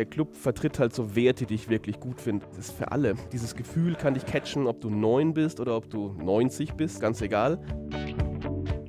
[0.00, 2.46] der Club vertritt halt so Werte, die ich wirklich gut finde.
[2.46, 3.16] Das ist für alle.
[3.32, 7.20] Dieses Gefühl kann dich catchen, ob du 9 bist oder ob du 90 bist, ganz
[7.20, 7.62] egal.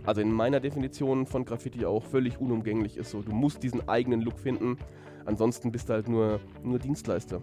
[0.05, 4.21] Also in meiner Definition von Graffiti auch völlig unumgänglich ist so, du musst diesen eigenen
[4.21, 4.77] Look finden,
[5.25, 7.41] ansonsten bist du halt nur, nur Dienstleister.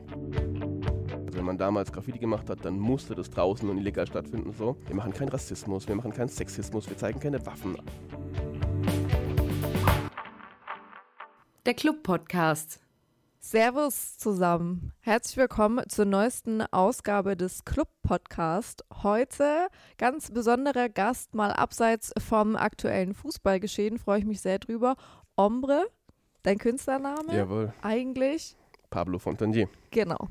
[1.27, 4.55] Also wenn man damals Graffiti gemacht hat, dann musste das draußen und illegal stattfinden.
[4.55, 4.79] So.
[4.87, 7.77] Wir machen keinen Rassismus, wir machen keinen Sexismus, wir zeigen keine Waffen.
[11.67, 12.81] Der Club-Podcast.
[13.41, 14.93] Servus zusammen.
[15.01, 18.85] Herzlich willkommen zur neuesten Ausgabe des Club Podcast.
[19.03, 24.97] Heute ganz besonderer Gast, mal abseits vom aktuellen Fußballgeschehen, freue ich mich sehr drüber.
[25.37, 25.87] Ombre,
[26.43, 27.35] dein Künstlername?
[27.35, 27.73] Jawohl.
[27.81, 28.57] Eigentlich?
[28.91, 29.69] Pablo Fontanier.
[29.93, 30.29] Genau.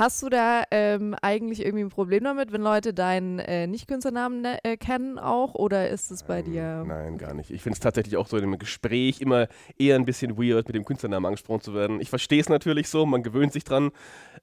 [0.00, 4.58] Hast du da ähm, eigentlich irgendwie ein Problem damit, wenn Leute deinen äh, Nicht-Künstlernamen ne,
[4.64, 5.54] äh, kennen auch?
[5.54, 6.84] Oder ist es bei dir?
[6.86, 7.50] Nein, gar nicht.
[7.50, 10.74] Ich finde es tatsächlich auch so in einem Gespräch immer eher ein bisschen weird, mit
[10.74, 12.00] dem Künstlernamen angesprochen zu werden.
[12.00, 13.90] Ich verstehe es natürlich so, man gewöhnt sich dran.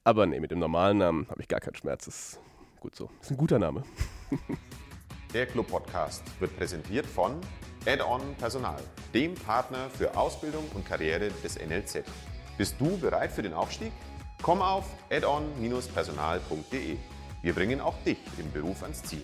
[0.03, 2.05] Aber nee, mit dem normalen Namen habe ich gar keinen Schmerz.
[2.05, 2.39] Das ist
[2.79, 3.09] gut so.
[3.17, 3.81] Das ist ein guter Name.
[5.33, 7.41] Der Club Podcast wird präsentiert von
[7.87, 8.79] Add-on Personal,
[9.11, 12.03] dem Partner für Ausbildung und Karriere des NLZ.
[12.59, 13.91] Bist du bereit für den Aufstieg?
[14.41, 16.97] Komm auf addon-personal.de.
[17.41, 19.23] Wir bringen auch dich im Beruf ans Ziel.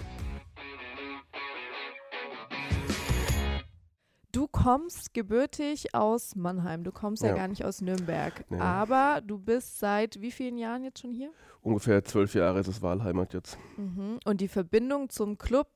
[4.32, 6.84] Du kommst gebürtig aus Mannheim.
[6.84, 7.36] Du kommst ja, Ja.
[7.36, 8.44] gar nicht aus Nürnberg.
[8.50, 8.60] Nee.
[8.60, 11.32] Aber du bist seit wie vielen Jahren jetzt schon hier?
[11.62, 13.58] Ungefähr zwölf Jahre ist es Wahlheimat jetzt.
[13.78, 14.20] Mhm.
[14.26, 15.68] Und die Verbindung zum Club,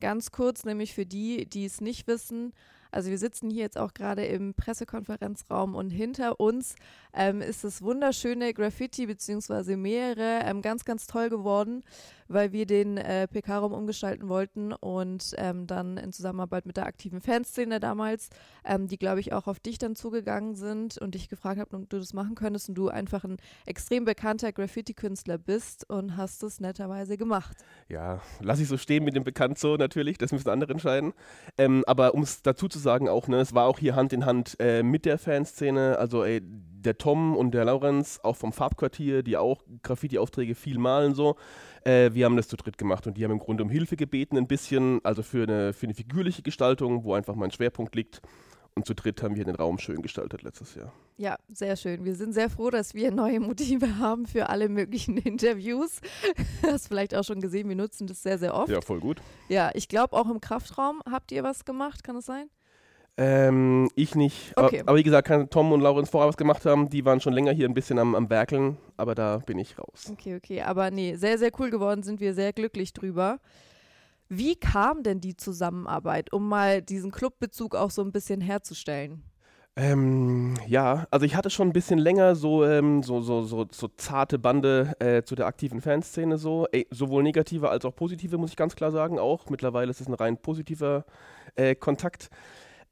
[0.00, 2.54] ganz kurz, nämlich für die, die es nicht wissen.
[2.96, 6.76] Also wir sitzen hier jetzt auch gerade im Pressekonferenzraum und hinter uns
[7.12, 11.84] ähm, ist das wunderschöne Graffiti beziehungsweise mehrere ähm, ganz, ganz toll geworden,
[12.28, 17.20] weil wir den äh, PK-Raum umgestalten wollten und ähm, dann in Zusammenarbeit mit der aktiven
[17.20, 18.30] Fanszene damals,
[18.64, 21.90] ähm, die glaube ich auch auf dich dann zugegangen sind und dich gefragt haben, ob
[21.90, 26.60] du das machen könntest und du einfach ein extrem bekannter Graffiti-Künstler bist und hast es
[26.60, 27.56] netterweise gemacht.
[27.88, 31.12] Ja, lass ich so stehen mit dem Bekannt so natürlich, das müssen andere entscheiden.
[31.58, 34.24] Ähm, aber um es dazu zu sagen auch, ne, es war auch hier Hand in
[34.24, 36.42] Hand äh, mit der Fanszene, also ey,
[36.86, 41.36] der Tom und der Laurenz, auch vom Farbquartier, die auch Graffiti-Aufträge viel malen so,
[41.84, 44.36] äh, wir haben das zu dritt gemacht und die haben im Grunde um Hilfe gebeten
[44.36, 48.22] ein bisschen, also für eine, für eine figürliche Gestaltung, wo einfach mein Schwerpunkt liegt.
[48.78, 50.92] Und zu dritt haben wir den Raum schön gestaltet letztes Jahr.
[51.16, 52.04] Ja, sehr schön.
[52.04, 56.02] Wir sind sehr froh, dass wir neue Motive haben für alle möglichen Interviews.
[56.62, 58.68] Hast vielleicht auch schon gesehen, wir nutzen das sehr, sehr oft.
[58.68, 59.22] Ja, voll gut.
[59.48, 62.50] Ja, ich glaube auch im Kraftraum habt ihr was gemacht, kann es sein?
[63.18, 64.52] Ähm, ich nicht.
[64.56, 64.80] Okay.
[64.80, 66.90] Aber, aber wie gesagt, kann Tom und Laurenz vorher was gemacht haben.
[66.90, 70.10] Die waren schon länger hier ein bisschen am, am Werkeln, aber da bin ich raus.
[70.12, 70.62] Okay, okay.
[70.62, 73.38] Aber nee, sehr, sehr cool geworden, sind wir sehr glücklich drüber.
[74.28, 79.22] Wie kam denn die Zusammenarbeit, um mal diesen Clubbezug auch so ein bisschen herzustellen?
[79.78, 83.88] Ähm, ja, also ich hatte schon ein bisschen länger so, ähm, so, so, so, so
[83.96, 86.66] zarte Bande äh, zu der aktiven Fanszene so.
[86.72, 89.50] Ey, sowohl negative als auch positive, muss ich ganz klar sagen, auch.
[89.50, 91.04] Mittlerweile ist es ein rein positiver
[91.56, 92.30] äh, Kontakt.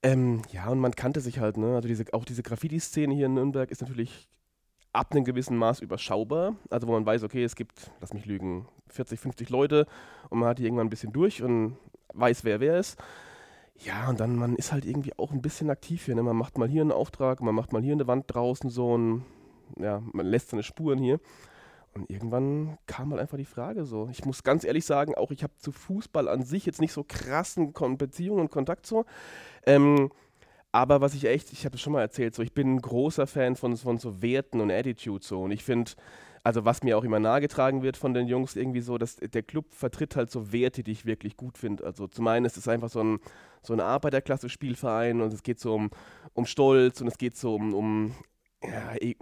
[0.05, 1.75] Ähm, ja, und man kannte sich halt, ne?
[1.77, 4.29] Also diese, auch diese Graffiti-Szene hier in Nürnberg ist natürlich
[4.93, 6.57] ab einem gewissen Maß überschaubar.
[6.69, 9.87] Also wo man weiß, okay, es gibt, lass mich lügen, 40, 50 Leute
[10.29, 11.79] und man hat die irgendwann ein bisschen durch und
[12.13, 12.99] weiß, wer wer ist.
[13.79, 16.15] Ja, und dann, man ist halt irgendwie auch ein bisschen aktiv hier.
[16.15, 16.23] Ne?
[16.23, 19.25] Man macht mal hier einen Auftrag, man macht mal hier eine Wand draußen so ein,
[19.79, 21.19] ja, man lässt seine Spuren hier.
[21.95, 24.09] Und irgendwann kam halt einfach die Frage so.
[24.11, 27.05] Ich muss ganz ehrlich sagen, auch ich habe zu Fußball an sich jetzt nicht so
[27.07, 29.05] krassen Kon Beziehungen und Kontakt so.
[29.65, 30.11] Ähm,
[30.73, 33.29] aber was ich echt, ich habe es schon mal erzählt, so ich bin ein großer
[33.29, 35.43] Fan von, von so Werten und Attitude so.
[35.43, 35.93] Und ich finde,
[36.43, 39.73] also was mir auch immer nahegetragen wird von den Jungs, irgendwie so, dass der Club
[39.73, 41.85] vertritt halt so Werte, die ich wirklich gut finde.
[41.85, 43.21] Also zum einen ist es einfach so ein,
[43.63, 45.91] so ein Arbeiterklasse-Spielverein und es geht so um,
[46.35, 48.15] um Stolz und es geht so um, um
[48.67, 49.15] ja,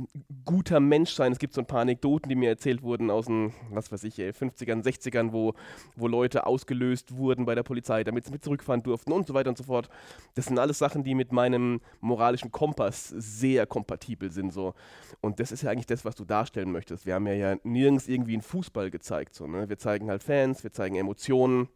[0.45, 1.33] guter Mensch sein.
[1.33, 4.19] Es gibt so ein paar Anekdoten, die mir erzählt wurden aus den, was weiß ich,
[4.19, 5.55] ey, 50ern, 60ern, wo,
[5.97, 9.51] wo Leute ausgelöst wurden bei der Polizei, damit sie mit zurückfahren durften und so weiter
[9.51, 9.89] und so fort.
[10.35, 14.53] Das sind alles Sachen, die mit meinem moralischen Kompass sehr kompatibel sind.
[14.53, 14.75] So.
[15.21, 17.07] Und das ist ja eigentlich das, was du darstellen möchtest.
[17.07, 19.35] Wir haben ja, ja nirgends irgendwie einen Fußball gezeigt.
[19.35, 19.69] So, ne?
[19.69, 21.69] Wir zeigen halt Fans, wir zeigen Emotionen.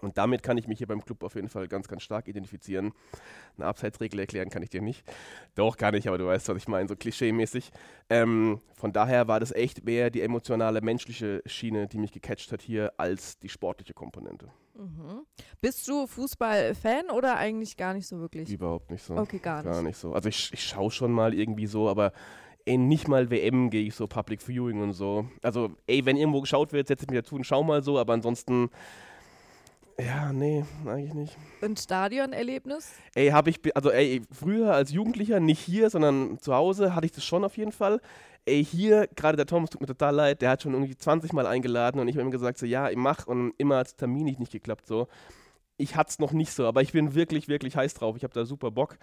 [0.00, 2.92] Und damit kann ich mich hier beim Club auf jeden Fall ganz, ganz stark identifizieren.
[3.56, 5.04] Eine Abseitsregel erklären kann ich dir nicht.
[5.54, 7.70] Doch, kann ich, aber du weißt, was ich meine, so klischee-mäßig.
[8.10, 12.60] Ähm, von daher war das echt mehr die emotionale, menschliche Schiene, die mich gecatcht hat
[12.60, 14.50] hier, als die sportliche Komponente.
[14.74, 15.24] Mhm.
[15.60, 18.50] Bist du Fußballfan oder eigentlich gar nicht so wirklich?
[18.50, 19.16] Überhaupt nicht so.
[19.16, 19.72] Okay, gar nicht.
[19.72, 20.12] Gar nicht so.
[20.12, 22.12] Also ich, ich schaue schon mal irgendwie so, aber
[22.66, 25.28] ey, nicht mal WM gehe ich so Public Viewing und so.
[25.42, 28.12] Also, ey, wenn irgendwo geschaut wird, setze ich mich dazu und schau mal so, aber
[28.12, 28.70] ansonsten
[29.98, 31.36] Ja, nee, eigentlich nicht.
[31.62, 32.92] Und Stadionerlebnis?
[33.14, 37.12] Ey, habe ich, also ey, früher als Jugendlicher, nicht hier, sondern zu Hause, hatte ich
[37.12, 38.00] das schon auf jeden Fall.
[38.44, 41.46] Ey, hier, gerade der Thomas tut mir total leid, der hat schon irgendwie 20 Mal
[41.46, 44.24] eingeladen und ich habe ihm gesagt, so, ja, ich mach und immer hat es Termin
[44.24, 45.08] nicht, nicht geklappt, so.
[45.78, 48.16] Ich hatte es noch nicht so, aber ich bin wirklich, wirklich heiß drauf.
[48.16, 48.98] Ich habe da super Bock.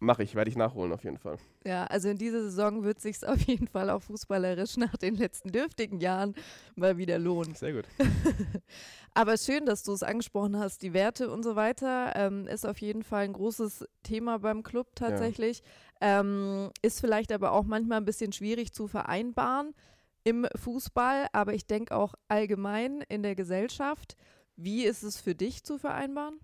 [0.00, 1.38] Mache ich, werde ich nachholen auf jeden Fall.
[1.64, 5.50] Ja, also in dieser Saison wird sich auf jeden Fall auch fußballerisch nach den letzten
[5.50, 6.34] dürftigen Jahren
[6.76, 7.56] mal wieder lohnen.
[7.56, 7.84] Sehr gut.
[9.14, 12.80] Aber schön, dass du es angesprochen hast, die Werte und so weiter ähm, ist auf
[12.80, 15.62] jeden Fall ein großes Thema beim Club tatsächlich.
[16.00, 16.20] Ja.
[16.20, 19.74] Ähm, ist vielleicht aber auch manchmal ein bisschen schwierig zu vereinbaren
[20.22, 24.16] im Fußball, aber ich denke auch allgemein in der Gesellschaft.
[24.54, 26.38] Wie ist es für dich zu vereinbaren?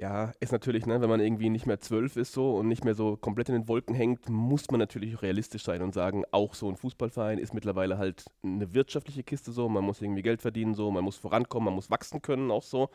[0.00, 2.94] Ja, ist natürlich, ne, wenn man irgendwie nicht mehr zwölf ist so und nicht mehr
[2.94, 6.70] so komplett in den Wolken hängt, muss man natürlich realistisch sein und sagen, auch so
[6.70, 10.90] ein Fußballverein ist mittlerweile halt eine wirtschaftliche Kiste so, man muss irgendwie Geld verdienen so,
[10.90, 12.88] man muss vorankommen, man muss wachsen können auch so.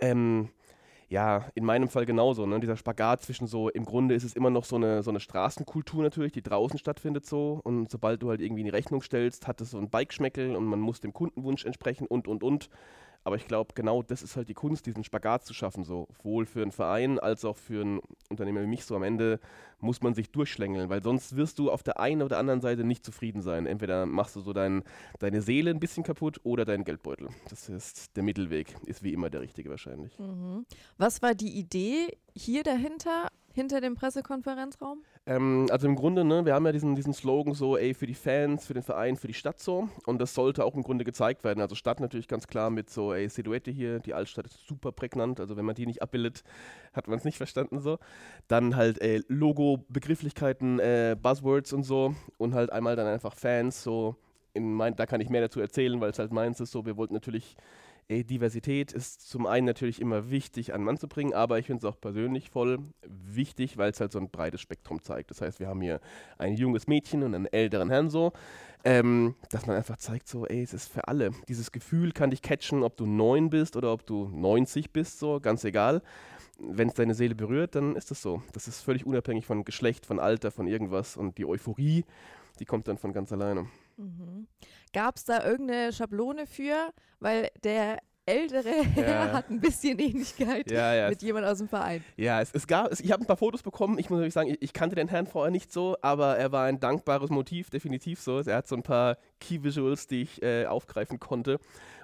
[0.00, 0.48] Ähm,
[1.08, 2.58] ja, in meinem Fall genauso, ne?
[2.58, 6.02] dieser Spagat zwischen so, im Grunde ist es immer noch so eine, so eine Straßenkultur
[6.02, 9.60] natürlich, die draußen stattfindet so und sobald du halt irgendwie in die Rechnung stellst, hat
[9.60, 12.68] es so ein Bikeschmeckel und man muss dem Kundenwunsch entsprechen und, und, und.
[13.24, 16.02] Aber ich glaube, genau das ist halt die Kunst, diesen Spagat zu schaffen, so
[16.32, 18.84] sowohl für einen Verein als auch für ein Unternehmer wie mich.
[18.84, 19.40] So am Ende
[19.80, 23.04] muss man sich durchschlängeln, weil sonst wirst du auf der einen oder anderen Seite nicht
[23.04, 23.66] zufrieden sein.
[23.66, 24.82] Entweder machst du so dein,
[25.18, 27.28] deine Seele ein bisschen kaputt oder deinen Geldbeutel.
[27.48, 30.18] Das ist der Mittelweg, ist wie immer der richtige wahrscheinlich.
[30.18, 30.64] Mhm.
[30.98, 35.02] Was war die Idee hier dahinter, hinter dem Pressekonferenzraum?
[35.24, 38.14] Ähm, also im Grunde, ne, wir haben ja diesen, diesen Slogan so, ey, für die
[38.14, 39.88] Fans, für den Verein, für die Stadt so.
[40.04, 41.60] Und das sollte auch im Grunde gezeigt werden.
[41.60, 45.38] Also Stadt natürlich ganz klar mit so, ey, Silhouette hier, die Altstadt ist super prägnant.
[45.38, 46.42] Also wenn man die nicht abbildet,
[46.92, 47.98] hat man es nicht verstanden so.
[48.48, 52.14] Dann halt ey, Logo, Begrifflichkeiten, äh, Buzzwords und so.
[52.38, 54.16] Und halt einmal dann einfach Fans so.
[54.54, 56.84] In mein, da kann ich mehr dazu erzählen, weil es halt meins ist so.
[56.84, 57.56] Wir wollten natürlich
[58.08, 61.86] ey, Diversität ist zum einen natürlich immer wichtig an Mann zu bringen, aber ich finde
[61.86, 65.30] es auch persönlich voll wichtig, weil es halt so ein breites Spektrum zeigt.
[65.30, 66.00] Das heißt, wir haben hier
[66.38, 68.32] ein junges Mädchen und einen älteren Herrn so,
[68.84, 71.30] ähm, dass man einfach zeigt, so, ey, es ist für alle.
[71.48, 75.40] Dieses Gefühl kann dich catchen, ob du neun bist oder ob du 90 bist, so,
[75.40, 76.02] ganz egal.
[76.58, 78.42] Wenn es deine Seele berührt, dann ist das so.
[78.52, 81.16] Das ist völlig unabhängig von Geschlecht, von Alter, von irgendwas.
[81.16, 82.04] Und die Euphorie,
[82.60, 83.66] die kommt dann von ganz alleine.
[84.02, 84.46] Mhm.
[84.92, 86.92] Gab es da irgendeine Schablone für?
[87.20, 89.32] Weil der ältere Herr ja.
[89.32, 91.08] hat ein bisschen Ähnlichkeit ja, ja.
[91.08, 92.04] mit jemand aus dem Verein.
[92.16, 93.98] Ja, es, es gab, es, ich habe ein paar Fotos bekommen.
[93.98, 96.66] Ich muss natürlich sagen, ich, ich, kannte den Herrn vorher nicht so, aber er war
[96.66, 98.38] ein dankbares Motiv, definitiv so.
[98.40, 101.58] Er hat so ein paar Key Visuals, die ich äh, aufgreifen konnte.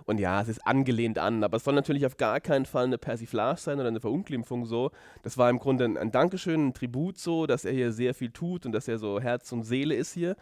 [0.06, 2.98] Und ja, es ist angelehnt an, aber es soll natürlich auf gar keinen Fall eine
[2.98, 4.90] Persiflage sein oder eine Verunglimpfung so.
[5.22, 8.30] Das war im Grunde ein, ein Dankeschön, ein Tribut so, dass er hier sehr viel
[8.30, 10.34] tut und dass er so Herz und Seele ist hier.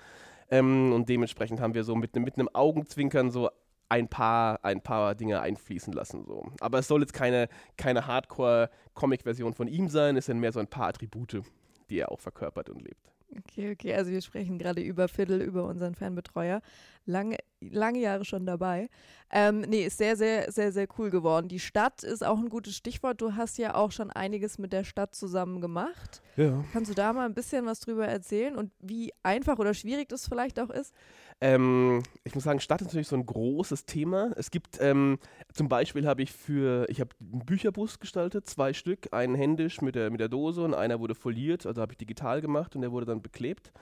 [0.51, 3.51] Ähm, und dementsprechend haben wir so mit, mit einem Augenzwinkern so
[3.89, 6.25] ein paar, ein paar Dinge einfließen lassen.
[6.27, 6.51] So.
[6.61, 10.67] Aber es soll jetzt keine, keine Hardcore-Comic-Version von ihm sein, es sind mehr so ein
[10.67, 11.43] paar Attribute,
[11.91, 13.13] die er auch verkörpert und lebt.
[13.39, 16.63] Okay, okay, also wir sprechen gerade über Viertel, über unseren Fanbetreuer.
[17.05, 18.89] Lange, lange Jahre schon dabei.
[19.31, 21.49] Ähm, nee, ist sehr, sehr, sehr, sehr cool geworden.
[21.49, 23.21] Die Stadt ist auch ein gutes Stichwort.
[23.21, 26.23] Du hast ja auch schon einiges mit der Stadt zusammen gemacht.
[26.37, 26.65] Ja.
[26.73, 30.29] Kannst du da mal ein bisschen was drüber erzählen und wie einfach oder schwierig das
[30.29, 30.95] vielleicht auch ist?
[31.41, 34.31] Ähm, ich muss sagen, Stadt ist natürlich so ein großes Thema.
[34.37, 35.19] Es gibt ähm,
[35.53, 39.97] zum Beispiel habe ich für, ich habe einen Bücherbus gestaltet, zwei Stück, einen händisch mit
[39.97, 42.93] der, mit der Dose und einer wurde foliert, also habe ich digital gemacht und der
[42.93, 43.73] wurde dann beklebt.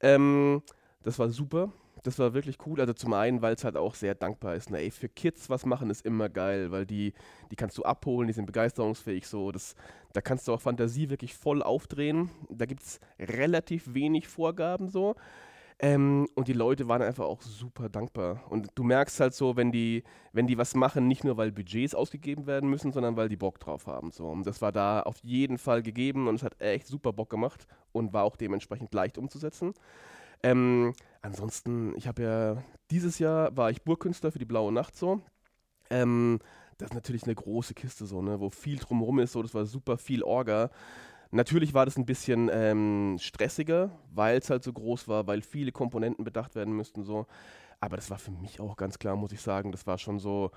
[0.00, 0.62] Ähm,
[1.02, 1.72] das war super.
[2.02, 2.80] Das war wirklich cool.
[2.80, 4.70] Also zum einen, weil es halt auch sehr dankbar ist.
[4.70, 4.78] Ne?
[4.78, 7.12] Ey, für Kids was machen ist immer geil, weil die,
[7.50, 9.52] die kannst du abholen, die sind begeisterungsfähig so.
[9.52, 9.74] Das,
[10.12, 12.30] da kannst du auch Fantasie wirklich voll aufdrehen.
[12.48, 15.14] Da gibt es relativ wenig Vorgaben so.
[15.78, 18.40] Ähm, und die Leute waren einfach auch super dankbar.
[18.50, 21.94] Und du merkst halt so, wenn die, wenn die was machen, nicht nur weil Budgets
[21.94, 24.12] ausgegeben werden müssen, sondern weil die Bock drauf haben.
[24.12, 24.28] So.
[24.28, 27.66] Und das war da auf jeden Fall gegeben und es hat echt super Bock gemacht
[27.90, 29.74] und war auch dementsprechend leicht umzusetzen.
[30.42, 35.20] Ähm, ansonsten, ich habe ja dieses Jahr war ich Burgkünstler für die Blaue Nacht so.
[35.90, 36.40] Ähm,
[36.78, 39.32] das ist natürlich eine große Kiste so, ne, wo viel drumherum ist.
[39.32, 40.70] So, das war super viel Orga.
[41.30, 45.72] Natürlich war das ein bisschen ähm, stressiger, weil es halt so groß war, weil viele
[45.72, 47.04] Komponenten bedacht werden müssten.
[47.04, 47.26] So.
[47.80, 49.72] Aber das war für mich auch ganz klar, muss ich sagen.
[49.72, 50.50] Das war schon so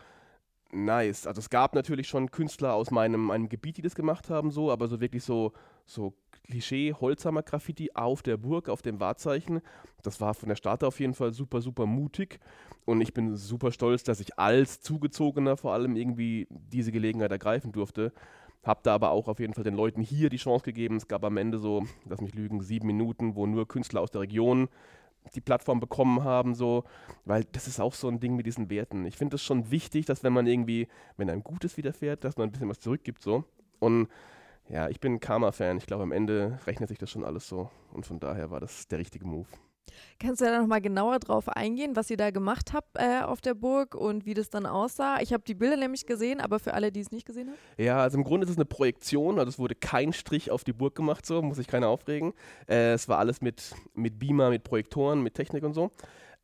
[0.72, 1.27] nice.
[1.27, 4.72] Also es gab natürlich schon Künstler aus meinem, meinem Gebiet, die das gemacht haben, so,
[4.72, 5.54] aber so wirklich so,
[5.86, 6.13] so
[6.45, 9.61] Klischee, Holzhammer Graffiti auf der Burg, auf dem Wahrzeichen.
[10.03, 12.39] Das war von der Start auf jeden Fall super, super mutig.
[12.85, 17.71] Und ich bin super stolz, dass ich als Zugezogener vor allem irgendwie diese Gelegenheit ergreifen
[17.71, 18.13] durfte.
[18.63, 20.97] Hab da aber auch auf jeden Fall den Leuten hier die Chance gegeben.
[20.97, 24.21] Es gab am Ende so, lass mich lügen, sieben Minuten, wo nur Künstler aus der
[24.21, 24.69] Region
[25.33, 26.83] die Plattform bekommen haben, so,
[27.25, 29.05] weil das ist auch so ein Ding mit diesen Werten.
[29.05, 30.87] Ich finde es schon wichtig, dass wenn man irgendwie,
[31.17, 33.43] wenn einem Gutes widerfährt, dass man ein bisschen was zurückgibt, so.
[33.79, 34.07] Und
[34.69, 35.77] ja, ich bin Karma-Fan.
[35.77, 37.69] Ich glaube, am Ende rechnet sich das schon alles so.
[37.91, 39.48] Und von daher war das der richtige Move.
[40.19, 43.53] Kannst du da nochmal genauer drauf eingehen, was ihr da gemacht habt äh, auf der
[43.53, 45.19] Burg und wie das dann aussah?
[45.22, 47.57] Ich habe die Bilder nämlich gesehen, aber für alle, die es nicht gesehen haben?
[47.77, 50.74] Ja, also im Grunde ist es eine Projektion, also es wurde kein Strich auf die
[50.74, 52.34] Burg gemacht, so muss sich keiner aufregen.
[52.67, 55.91] Äh, es war alles mit, mit Beamer, mit Projektoren, mit Technik und so.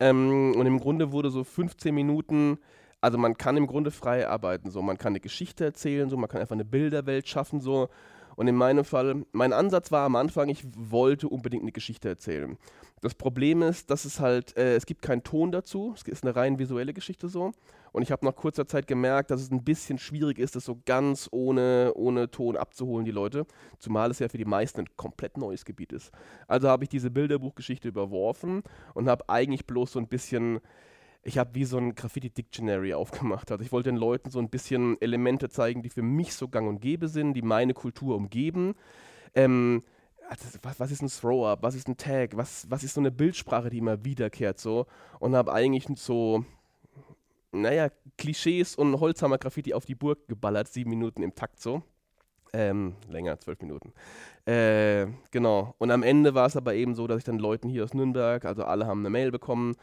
[0.00, 2.58] Ähm, und im Grunde wurde so 15 Minuten
[3.02, 6.30] also man kann im Grunde frei arbeiten, so man kann eine Geschichte erzählen, so man
[6.30, 7.90] kann einfach eine Bilderwelt schaffen, so
[8.36, 12.56] und in meinem Fall, mein Ansatz war am Anfang, ich wollte unbedingt eine Geschichte erzählen.
[13.00, 15.92] Das Problem ist, dass es halt, äh, es gibt keinen Ton dazu.
[15.96, 17.52] Es ist eine rein visuelle Geschichte so.
[17.90, 20.80] Und ich habe nach kurzer Zeit gemerkt, dass es ein bisschen schwierig ist, das so
[20.86, 23.44] ganz ohne, ohne Ton abzuholen, die Leute.
[23.78, 26.12] Zumal es ja für die meisten ein komplett neues Gebiet ist.
[26.46, 28.62] Also habe ich diese Bilderbuchgeschichte überworfen
[28.94, 30.60] und habe eigentlich bloß so ein bisschen
[31.22, 33.50] ich habe wie so ein Graffiti-Dictionary aufgemacht.
[33.50, 36.68] Also ich wollte den Leuten so ein bisschen Elemente zeigen, die für mich so gang
[36.68, 38.74] und gäbe sind, die meine Kultur umgeben.
[39.34, 39.82] Ähm,
[40.28, 43.10] also was, was, ist ein Throw-Up, was ist ein Tag, was, was ist so eine
[43.10, 44.86] Bildsprache, die immer wiederkehrt so
[45.20, 46.44] und habe eigentlich so,
[47.52, 51.82] naja, Klischees und Holzhammer-Graffiti auf die Burg geballert, sieben Minuten im Takt so.
[52.54, 53.92] Ähm, länger, zwölf Minuten.
[54.44, 55.74] Äh, genau.
[55.78, 58.44] Und am Ende war es aber eben so, dass ich dann Leuten hier aus Nürnberg,
[58.44, 59.74] also alle haben eine Mail bekommen,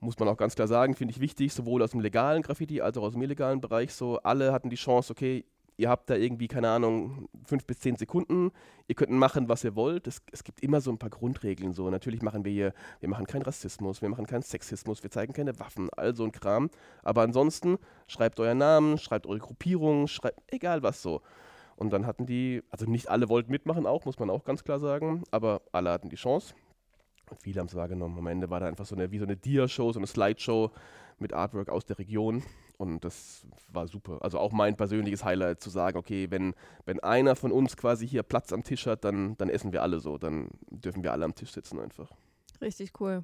[0.00, 2.96] muss man auch ganz klar sagen, finde ich wichtig, sowohl aus dem legalen Graffiti als
[2.96, 3.92] auch aus dem illegalen Bereich.
[3.92, 5.44] So, alle hatten die Chance, okay,
[5.80, 8.52] ihr habt da irgendwie, keine Ahnung, fünf bis zehn Sekunden,
[8.86, 10.06] ihr könnt machen, was ihr wollt.
[10.06, 11.72] Es, es, gibt immer so ein paar Grundregeln.
[11.72, 15.32] So, natürlich machen wir hier, wir machen keinen Rassismus, wir machen keinen Sexismus, wir zeigen
[15.32, 16.70] keine Waffen, all so ein Kram.
[17.02, 21.22] Aber ansonsten schreibt euren Namen, schreibt eure Gruppierung, schreibt egal was so.
[21.76, 24.78] Und dann hatten die, also nicht alle wollten mitmachen auch, muss man auch ganz klar
[24.78, 26.54] sagen, aber alle hatten die Chance.
[27.42, 28.18] Viele haben es wahrgenommen.
[28.18, 30.70] Am Ende war da einfach so eine, wie so eine Dia-Show, so eine Slideshow
[31.18, 32.42] mit Artwork aus der Region.
[32.78, 34.18] Und das war super.
[34.22, 36.54] Also auch mein persönliches Highlight zu sagen, okay, wenn,
[36.86, 40.00] wenn einer von uns quasi hier Platz am Tisch hat, dann, dann essen wir alle
[40.00, 40.16] so.
[40.16, 42.10] Dann dürfen wir alle am Tisch sitzen einfach.
[42.60, 43.22] Richtig cool.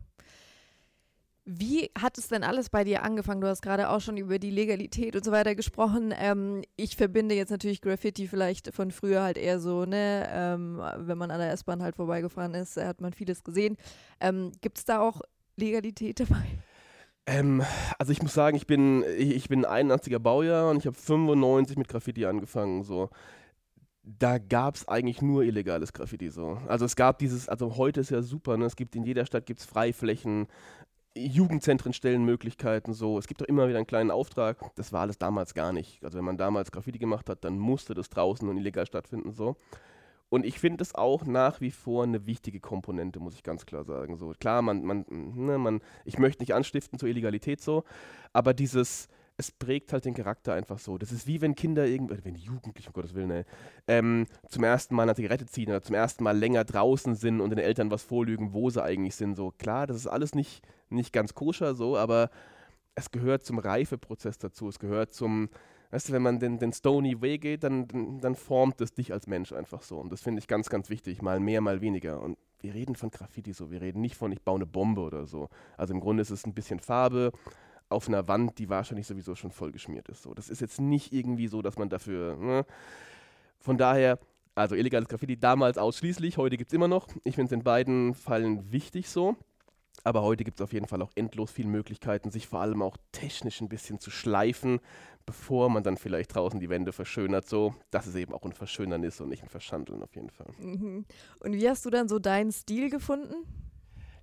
[1.49, 3.41] Wie hat es denn alles bei dir angefangen?
[3.41, 6.13] Du hast gerade auch schon über die Legalität und so weiter gesprochen.
[6.19, 11.17] Ähm, ich verbinde jetzt natürlich Graffiti vielleicht von früher halt eher so, ne, ähm, wenn
[11.17, 13.77] man an der S-Bahn halt vorbeigefahren ist, hat man vieles gesehen.
[14.19, 15.21] Ähm, Gibt es da auch
[15.55, 16.45] Legalität dabei?
[17.27, 17.63] Ähm,
[17.97, 21.87] also ich muss sagen, ich bin, ich bin 81er Baujahr und ich habe 95 mit
[21.87, 22.83] Graffiti angefangen.
[22.83, 23.09] So
[24.07, 26.61] da gab es eigentlich nur illegales Graffiti so.
[26.69, 28.65] Also es gab dieses, also heute ist ja super, ne?
[28.65, 30.47] es gibt in jeder Stadt gibt's Freiflächen,
[31.17, 33.19] Jugendzentren stellen Möglichkeiten so.
[33.19, 34.59] Es gibt doch immer wieder einen kleinen Auftrag.
[34.77, 36.05] Das war alles damals gar nicht.
[36.05, 39.57] Also wenn man damals Graffiti gemacht hat, dann musste das draußen und illegal stattfinden so.
[40.29, 43.85] Und ich finde es auch nach wie vor eine wichtige Komponente, muss ich ganz klar
[43.85, 44.17] sagen.
[44.17, 47.85] So klar, man, man, ne, man, ich möchte nicht anstiften zur Illegalität so,
[48.33, 50.99] aber dieses, es prägt halt den Charakter einfach so.
[50.99, 53.45] Das ist wie wenn Kinder irgendwie, wenn Jugendliche, um Gottes Willen, ey,
[53.87, 57.51] ähm, zum ersten Mal eine Zigarette ziehen oder zum ersten Mal länger draußen sind und
[57.51, 59.37] den Eltern was vorlügen, wo sie eigentlich sind.
[59.37, 62.31] So klar, das ist alles nicht, nicht ganz koscher so, aber
[62.97, 64.69] es gehört zum Reifeprozess dazu.
[64.69, 65.51] Es gehört zum,
[65.91, 69.27] weißt du, wenn man den, den Stony Way geht, dann, dann, formt es dich als
[69.27, 69.99] Mensch einfach so.
[69.99, 71.23] Und das finde ich ganz, ganz wichtig.
[71.23, 72.21] Mal mehr, mal weniger.
[72.21, 73.71] Und wir reden von Graffiti so.
[73.71, 75.49] Wir reden nicht von, ich baue eine Bombe oder so.
[75.77, 77.33] Also im Grunde ist es ein bisschen Farbe
[77.89, 80.23] auf einer Wand, die wahrscheinlich sowieso schon vollgeschmiert ist.
[80.23, 82.37] So, das ist jetzt nicht irgendwie so, dass man dafür.
[82.37, 82.65] Ne?
[83.61, 84.19] Von daher,
[84.55, 87.09] also illegales Graffiti damals ausschließlich, heute gibt es immer noch.
[87.25, 89.37] Ich finde es in beiden Fällen wichtig so.
[90.07, 92.97] Aber heute gibt es auf jeden Fall auch endlos viele Möglichkeiten, sich vor allem auch
[93.11, 94.79] technisch ein bisschen zu schleifen,
[95.27, 99.03] bevor man dann vielleicht draußen die Wände verschönert, so dass es eben auch ein Verschönern
[99.03, 100.55] ist und nicht ein Verschandeln auf jeden Fall.
[100.61, 101.07] Mhm.
[101.41, 103.35] Und wie hast du dann so deinen Stil gefunden?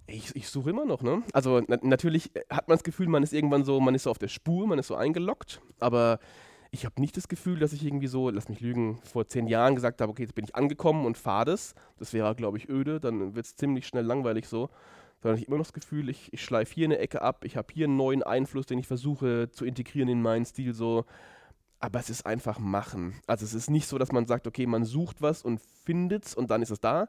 [0.08, 1.22] Ich, ich suche immer noch, ne?
[1.34, 4.20] Also na natürlich hat man das Gefühl, man ist irgendwann so, man ist so auf
[4.20, 6.20] der Spur, man ist so eingeloggt, aber
[6.72, 9.76] ich habe nicht das Gefühl, dass ich irgendwie so, lass mich lügen, vor zehn Jahren
[9.76, 11.76] gesagt habe, okay, jetzt bin ich angekommen und fahre das.
[11.98, 14.70] Das wäre, glaube ich, öde, dann wird es ziemlich schnell langweilig so.
[15.24, 17.74] Sondern ich immer noch das Gefühl, ich, ich schleife hier eine Ecke ab, ich habe
[17.74, 21.06] hier einen neuen Einfluss, den ich versuche zu integrieren in meinen Stil so.
[21.80, 23.16] Aber es ist einfach machen.
[23.26, 26.36] Also es ist nicht so, dass man sagt, okay, man sucht was und findet es
[26.36, 27.08] und dann ist es da,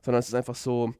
[0.00, 0.92] sondern es ist einfach so,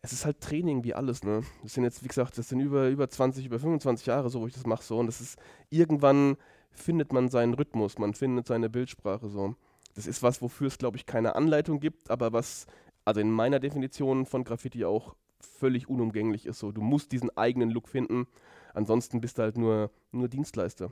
[0.00, 1.42] es ist halt Training wie alles, ne?
[1.62, 4.46] Das sind jetzt, wie gesagt, das sind über, über 20, über 25 Jahre so, wo
[4.46, 4.98] ich das mache so.
[4.98, 5.38] Und das ist,
[5.68, 6.38] irgendwann
[6.70, 9.54] findet man seinen Rhythmus, man findet seine Bildsprache so.
[9.94, 12.66] Das ist was, wofür es, glaube ich, keine Anleitung gibt, aber was,
[13.04, 16.58] also in meiner Definition von Graffiti auch völlig unumgänglich ist.
[16.58, 18.26] So, du musst diesen eigenen Look finden,
[18.74, 20.90] ansonsten bist du halt nur, nur Dienstleister.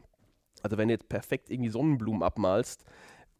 [0.62, 2.84] Also wenn du jetzt perfekt irgendwie Sonnenblumen abmalst,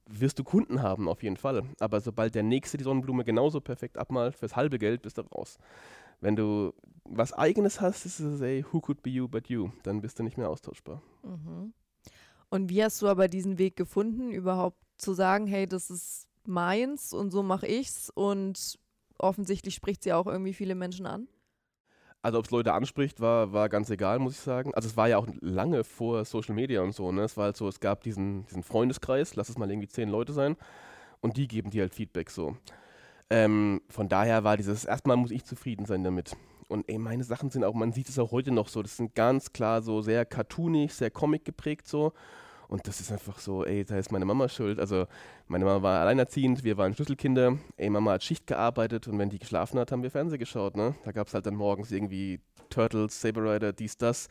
[0.08, 1.62] wirst du Kunden haben, auf jeden Fall.
[1.80, 5.58] Aber sobald der Nächste die Sonnenblume genauso perfekt abmalt, fürs halbe Geld bist du raus.
[6.20, 6.72] Wenn du
[7.04, 9.70] was Eigenes hast, ist es, ey, who could be you but you?
[9.82, 11.02] Dann bist du nicht mehr austauschbar.
[11.22, 11.72] Mhm.
[12.50, 17.12] Und wie hast du aber diesen Weg gefunden, überhaupt zu sagen, hey, das ist meins
[17.12, 18.78] und so mache ich's und
[19.18, 21.28] offensichtlich spricht sie auch irgendwie viele Menschen an?
[22.20, 24.74] Also ob es Leute anspricht, war, war ganz egal, muss ich sagen.
[24.74, 27.22] Also es war ja auch lange vor Social Media und so, ne?
[27.22, 30.32] Es war halt so, es gab diesen, diesen Freundeskreis, lass es mal irgendwie zehn Leute
[30.32, 30.56] sein,
[31.20, 32.56] und die geben dir halt Feedback so.
[33.30, 36.36] Ähm, von daher war dieses, erstmal muss ich zufrieden sein damit.
[36.68, 39.14] Und ey, meine Sachen sind auch, man sieht es auch heute noch so, das sind
[39.14, 42.12] ganz klar so sehr cartoonig, sehr comic geprägt so.
[42.68, 44.78] Und das ist einfach so, ey, da ist meine Mama schuld.
[44.78, 45.06] Also
[45.46, 47.58] meine Mama war alleinerziehend, wir waren Schlüsselkinder.
[47.78, 50.76] Ey, Mama hat Schicht gearbeitet und wenn die geschlafen hat, haben wir Fernsehen geschaut.
[50.76, 50.94] Ne?
[51.04, 54.28] Da gab es halt dann morgens irgendwie Turtles, Saber Rider, dies, das.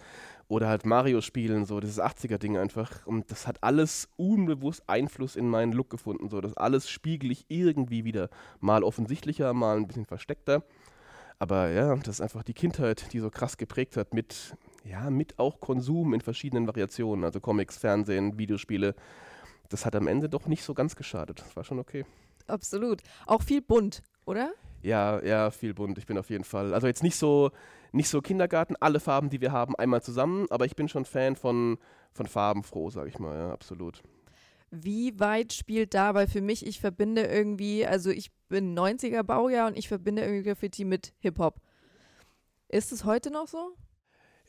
[0.47, 3.05] Oder halt Mario spielen, so dieses 80er-Ding einfach.
[3.07, 6.29] Und das hat alles unbewusst Einfluss in meinen Look gefunden.
[6.29, 8.29] So, das alles spiegel ich irgendwie wieder.
[8.59, 10.63] Mal offensichtlicher, mal ein bisschen versteckter.
[11.39, 14.55] Aber ja, das ist einfach die Kindheit, die so krass geprägt hat mit
[14.87, 18.95] ja, mit auch Konsum in verschiedenen Variationen, also Comics, Fernsehen, Videospiele.
[19.69, 21.41] Das hat am Ende doch nicht so ganz geschadet.
[21.41, 22.05] Das war schon okay.
[22.47, 23.01] Absolut.
[23.25, 24.51] Auch viel bunt, oder?
[24.81, 25.97] Ja, ja, viel bunt.
[25.97, 26.73] Ich bin auf jeden Fall.
[26.73, 27.51] Also jetzt nicht so,
[27.91, 31.35] nicht so Kindergarten, alle Farben, die wir haben, einmal zusammen, aber ich bin schon Fan
[31.35, 31.77] von,
[32.13, 34.01] von farbenfroh, sage ich mal, ja, absolut.
[34.69, 39.67] Wie weit spielt da, weil für mich, ich verbinde irgendwie, also ich bin 90er Baujahr
[39.67, 41.61] und ich verbinde irgendwie Graffiti mit Hip-Hop.
[42.67, 43.71] Ist es heute noch so?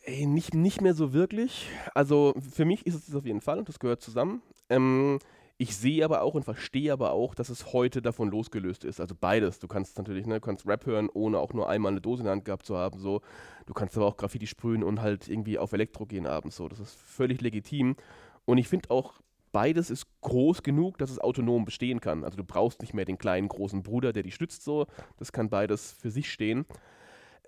[0.04, 1.68] Ey, nicht, nicht mehr so wirklich.
[1.94, 4.42] Also für mich ist es auf jeden Fall, das gehört zusammen.
[4.68, 5.18] Ähm,
[5.60, 9.00] ich sehe aber auch und verstehe aber auch, dass es heute davon losgelöst ist.
[9.00, 9.58] Also beides.
[9.58, 12.24] Du kannst natürlich, ne, du kannst Rap hören, ohne auch nur einmal eine Dose in
[12.24, 13.00] der Hand gehabt zu haben.
[13.00, 13.22] So.
[13.66, 16.56] Du kannst aber auch Graffiti sprühen und halt irgendwie auf Elektro gehen abends.
[16.56, 16.68] So.
[16.68, 17.96] Das ist völlig legitim.
[18.44, 19.14] Und ich finde auch,
[19.52, 22.24] beides ist groß genug, dass es autonom bestehen kann.
[22.24, 24.64] Also du brauchst nicht mehr den kleinen, großen Bruder, der dich stützt.
[24.64, 24.86] So.
[25.16, 26.66] Das kann beides für sich stehen.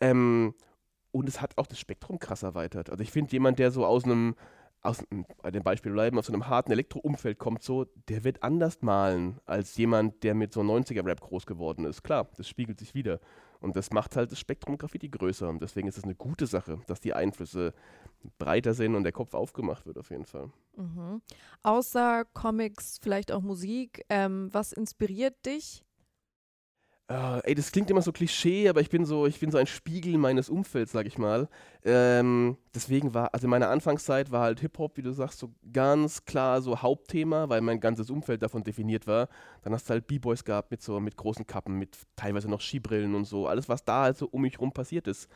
[0.00, 0.54] Ähm,
[1.12, 2.90] und es hat auch das Spektrum krass erweitert.
[2.90, 4.36] Also ich finde, jemand, der so aus einem,
[4.82, 5.04] aus,
[5.42, 9.76] bei dem Beispiel bleiben, aus einem harten Elektroumfeld kommt, so, der wird anders malen als
[9.76, 12.02] jemand, der mit so 90er-Rap groß geworden ist.
[12.02, 13.20] Klar, das spiegelt sich wieder.
[13.60, 15.48] Und das macht halt das Spektrum Graffiti größer.
[15.48, 17.74] Und deswegen ist es eine gute Sache, dass die Einflüsse
[18.38, 20.50] breiter sind und der Kopf aufgemacht wird, auf jeden Fall.
[20.76, 21.20] Mhm.
[21.62, 25.84] Außer Comics, vielleicht auch Musik, ähm, was inspiriert dich?
[27.10, 29.66] Uh, ey, das klingt immer so Klischee, aber ich bin so, ich bin so ein
[29.66, 31.48] Spiegel meines Umfelds, sag ich mal.
[31.84, 36.24] Ähm, deswegen war, also in meiner Anfangszeit war halt Hip-Hop, wie du sagst, so ganz
[36.24, 39.28] klar so Hauptthema, weil mein ganzes Umfeld davon definiert war.
[39.62, 43.16] Dann hast du halt B-Boys gehabt mit so, mit großen Kappen, mit teilweise noch Skibrillen
[43.16, 43.48] und so.
[43.48, 45.28] Alles, was da halt so um mich rum passiert ist.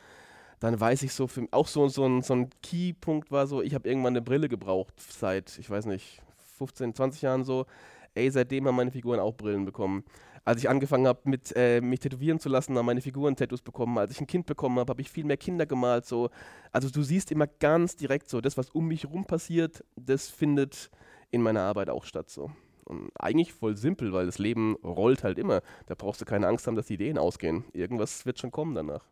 [0.61, 3.75] Dann weiß ich so, für, auch so, so ein, so ein Key-Punkt war so, ich
[3.75, 6.21] habe irgendwann eine Brille gebraucht seit, ich weiß nicht,
[6.57, 7.65] 15, 20 Jahren so.
[8.13, 10.05] Ey, seitdem haben meine Figuren auch Brillen bekommen
[10.45, 13.97] als ich angefangen habe, äh, mich tätowieren zu lassen, haben meine Figuren Tattoos bekommen.
[13.97, 16.05] Als ich ein Kind bekommen habe, habe ich viel mehr Kinder gemalt.
[16.05, 16.29] So.
[16.71, 20.91] Also du siehst immer ganz direkt so, das, was um mich herum passiert, das findet
[21.31, 22.29] in meiner Arbeit auch statt.
[22.29, 22.51] So.
[22.83, 25.61] Und eigentlich voll simpel, weil das Leben rollt halt immer.
[25.87, 27.65] Da brauchst du keine Angst haben, dass die Ideen ausgehen.
[27.73, 29.03] Irgendwas wird schon kommen danach.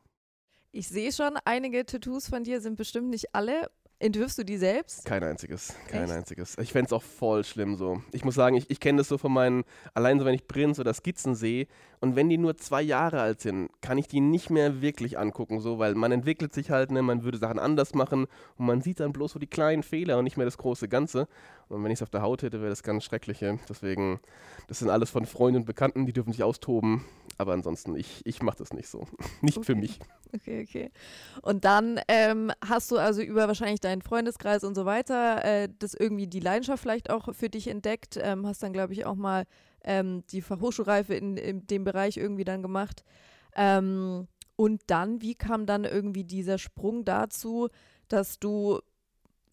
[0.71, 3.69] Ich sehe schon, einige Tattoos von dir sind bestimmt nicht alle
[4.03, 5.05] Entwirfst du die selbst?
[5.05, 6.11] Kein einziges, kein Echt?
[6.11, 6.57] einziges.
[6.57, 8.01] Ich fände es auch voll schlimm so.
[8.11, 9.63] Ich muss sagen, ich, ich kenne das so von meinen,
[9.93, 11.67] allein so wenn ich Prints oder Skizzen sehe
[12.01, 15.61] und wenn die nur zwei Jahre alt sind, kann ich die nicht mehr wirklich angucken,
[15.61, 18.99] so, weil man entwickelt sich halt, ne, man würde Sachen anders machen und man sieht
[18.99, 21.29] dann bloß so die kleinen Fehler und nicht mehr das große Ganze.
[21.73, 23.59] Und wenn ich es auf der Haut hätte, wäre das ganz schreckliche.
[23.67, 24.19] Deswegen,
[24.67, 27.03] das sind alles von Freunden und Bekannten, die dürfen sich austoben.
[27.37, 29.07] Aber ansonsten, ich, ich mache das nicht so.
[29.41, 29.65] nicht okay.
[29.65, 29.99] für mich.
[30.33, 30.91] Okay, okay.
[31.41, 35.93] Und dann ähm, hast du also über wahrscheinlich deinen Freundeskreis und so weiter äh, das
[35.93, 38.19] irgendwie die Leidenschaft vielleicht auch für dich entdeckt.
[38.21, 39.45] Ähm, hast dann, glaube ich, auch mal
[39.83, 43.03] ähm, die Fachhochschulreife in, in dem Bereich irgendwie dann gemacht.
[43.55, 47.69] Ähm, und dann, wie kam dann irgendwie dieser Sprung dazu,
[48.07, 48.79] dass du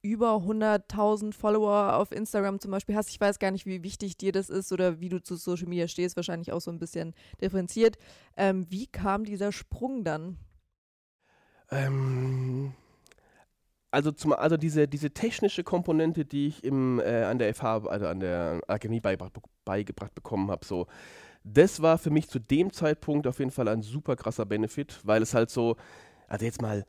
[0.02, 3.10] über 100.000 Follower auf Instagram zum Beispiel hast.
[3.10, 5.88] Ich weiß gar nicht, wie wichtig dir das ist oder wie du zu Social Media
[5.88, 7.98] stehst, wahrscheinlich auch so ein bisschen differenziert.
[8.36, 10.38] Ähm, wie kam dieser Sprung dann?
[11.70, 12.72] Ähm,
[13.90, 18.06] also, zum, also diese, diese technische Komponente, die ich im, äh, an der FH, also
[18.06, 19.32] an der Akademie beigebracht,
[19.64, 20.86] beigebracht bekommen habe, so,
[21.44, 25.22] das war für mich zu dem Zeitpunkt auf jeden Fall ein super krasser Benefit, weil
[25.22, 25.76] es halt so,
[26.28, 26.84] also jetzt mal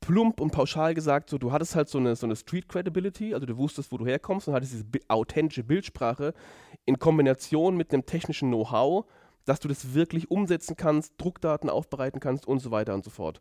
[0.00, 3.46] plump und pauschal gesagt, so, du hattest halt so eine, so eine Street Credibility, also
[3.46, 6.34] du wusstest, wo du herkommst und hattest diese authentische Bildsprache
[6.84, 9.06] in Kombination mit einem technischen Know-how,
[9.44, 13.40] dass du das wirklich umsetzen kannst, Druckdaten aufbereiten kannst und so weiter und so fort.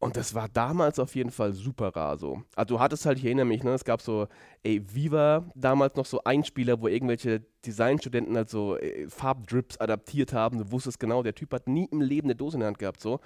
[0.00, 2.42] Und das war damals auf jeden Fall super rar so.
[2.56, 4.28] Also du hattest halt, ich erinnere mich, ne, es gab so,
[4.62, 10.56] ey, Viva damals noch so Einspieler, wo irgendwelche Designstudenten halt so ey, Farbdrips adaptiert haben.
[10.56, 13.00] Du wusstest genau, der Typ hat nie im Leben eine Dose in der Hand gehabt
[13.00, 13.20] so.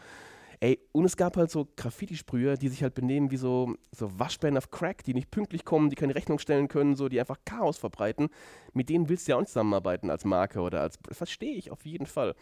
[0.64, 4.56] Ey, und es gab halt so Graffiti-Sprüher, die sich halt benehmen wie so, so Waschbären
[4.56, 7.76] auf Crack, die nicht pünktlich kommen, die keine Rechnung stellen können, so, die einfach Chaos
[7.76, 8.30] verbreiten.
[8.72, 10.98] Mit denen willst du ja auch nicht zusammenarbeiten als Marke oder als.
[11.06, 12.34] Das verstehe ich auf jeden Fall.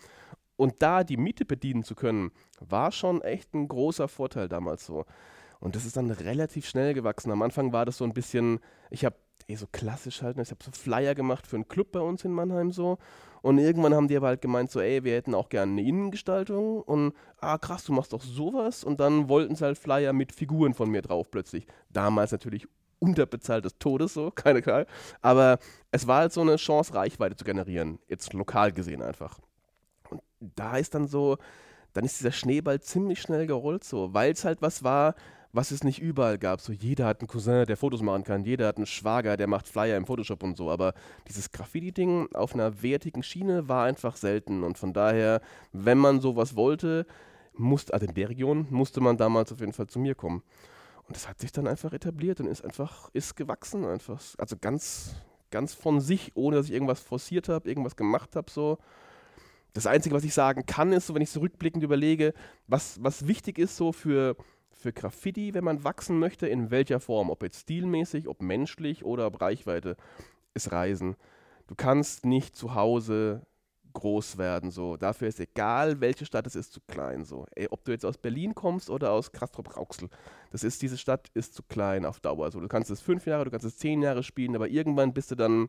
[0.55, 2.31] Und da die Miete bedienen zu können,
[2.61, 5.05] war schon echt ein großer Vorteil damals so.
[5.59, 7.33] Und das ist dann relativ schnell gewachsen.
[7.33, 9.17] Am Anfang war das so ein bisschen, ich habe
[9.49, 12.25] eh so klassisch halt, ne, ich habe so Flyer gemacht für einen Club bei uns
[12.25, 12.99] in Mannheim so.
[13.43, 16.81] Und irgendwann haben die aber halt gemeint so, ey, wir hätten auch gerne eine Innengestaltung.
[16.83, 18.85] Und, ah krass, du machst doch sowas.
[18.85, 21.67] Und dann wollten sie halt Flyer mit Figuren von mir drauf plötzlich.
[21.91, 22.69] Damals natürlich
[23.01, 24.87] unterbezahlt des Todes so, keine Klar.
[25.21, 25.59] Aber
[25.91, 27.99] es war halt so eine Chance, Reichweite zu generieren.
[28.09, 29.41] Jetzt lokal gesehen einfach.
[30.09, 31.37] Und da ist dann so,
[31.93, 35.15] dann ist dieser Schneeball ziemlich schnell gerollt so, weil es halt was war,
[35.53, 36.61] was es nicht überall gab.
[36.61, 39.69] So jeder hat einen Cousin, der Fotos machen kann, jeder hat einen Schwager, der macht
[39.69, 40.71] Flyer im Photoshop und so.
[40.71, 40.95] Aber
[41.29, 44.63] dieses Graffiti-Ding auf einer wertigen Schiene war einfach selten.
[44.65, 47.07] Und von daher, wenn man sowas wollte,
[47.53, 50.43] musste, also in der Region, musste man damals auf jeden Fall zu mir kommen.
[51.07, 54.23] Und das hat sich dann einfach etabliert und ist einfach, ist gewachsen einfach.
[54.39, 55.15] Also ganz,
[55.51, 58.79] ganz von sich, ohne dass ich irgendwas forciert habe, irgendwas gemacht habe, so.
[59.75, 62.35] Das Einzige, was ich sagen kann, ist, so, wenn ich zurückblickend überlege,
[62.67, 64.37] was, was wichtig ist so für,
[64.83, 69.27] für Graffiti, wenn man wachsen möchte, in welcher Form, ob jetzt stilmäßig, ob menschlich oder
[69.27, 69.97] ob Reichweite,
[70.55, 71.17] ist Reisen.
[71.67, 73.47] Du kannst nicht zu Hause
[73.93, 74.97] groß werden, so.
[74.97, 77.47] Dafür ist egal, welche Stadt es ist, zu klein, so.
[77.55, 80.09] Ey, ob du jetzt aus Berlin kommst oder aus Castrop-Rauxel,
[80.51, 82.61] das ist, diese Stadt ist zu klein auf Dauer, so.
[82.61, 85.35] Du kannst es fünf Jahre, du kannst es zehn Jahre spielen, aber irgendwann bist du
[85.35, 85.69] dann,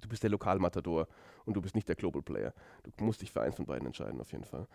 [0.00, 1.06] du bist der Lokalmatador
[1.44, 2.52] und du bist nicht der Global Player.
[2.82, 4.66] Du musst dich für eins von beiden entscheiden, auf jeden Fall.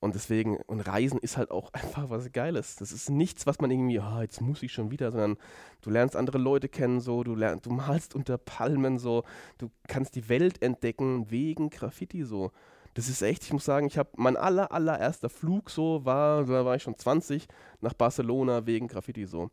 [0.00, 2.76] Und deswegen, und Reisen ist halt auch einfach was Geiles.
[2.76, 5.36] Das ist nichts, was man irgendwie, oh, jetzt muss ich schon wieder, sondern
[5.82, 9.24] du lernst andere Leute kennen, so, du lernst, du malst unter Palmen, so,
[9.58, 12.52] du kannst die Welt entdecken wegen Graffiti, so.
[12.94, 16.64] Das ist echt, ich muss sagen, ich habe mein aller, allererster Flug so war, da
[16.64, 17.46] war ich schon 20,
[17.80, 19.50] nach Barcelona wegen Graffiti so.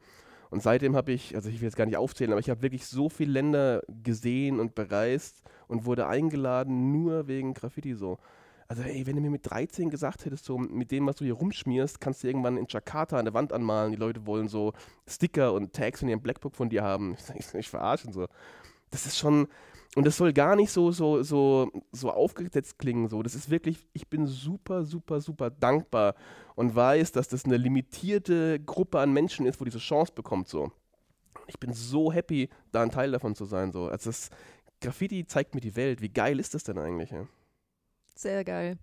[0.50, 2.86] Und seitdem habe ich, also ich will jetzt gar nicht aufzählen, aber ich habe wirklich
[2.86, 8.18] so viele Länder gesehen und bereist und wurde eingeladen nur wegen Graffiti so.
[8.68, 11.36] Also ey, wenn du mir mit 13 gesagt hättest, so mit dem, was du hier
[11.36, 13.92] rumschmierst, kannst du irgendwann in Jakarta an der Wand anmalen.
[13.92, 14.74] Die Leute wollen so
[15.08, 17.16] Sticker und Tags in ihrem Blackbook von dir haben.
[17.36, 18.28] Ich sag, ich verarschen so.
[18.90, 19.48] Das ist schon
[19.96, 23.24] und das soll gar nicht so so so so aufgesetzt klingen so.
[23.24, 26.16] Das ist wirklich, ich bin super super super dankbar
[26.56, 30.72] und weiß, dass das eine limitierte Gruppe an Menschen ist, wo diese Chance bekommt so.
[31.48, 33.88] Ich bin so happy, da ein Teil davon zu sein so.
[33.88, 34.32] Also das
[34.82, 36.02] Graffiti zeigt mir die Welt.
[36.02, 37.12] Wie geil ist das denn eigentlich?
[37.12, 37.28] Ja?
[38.16, 38.78] Sehr geil.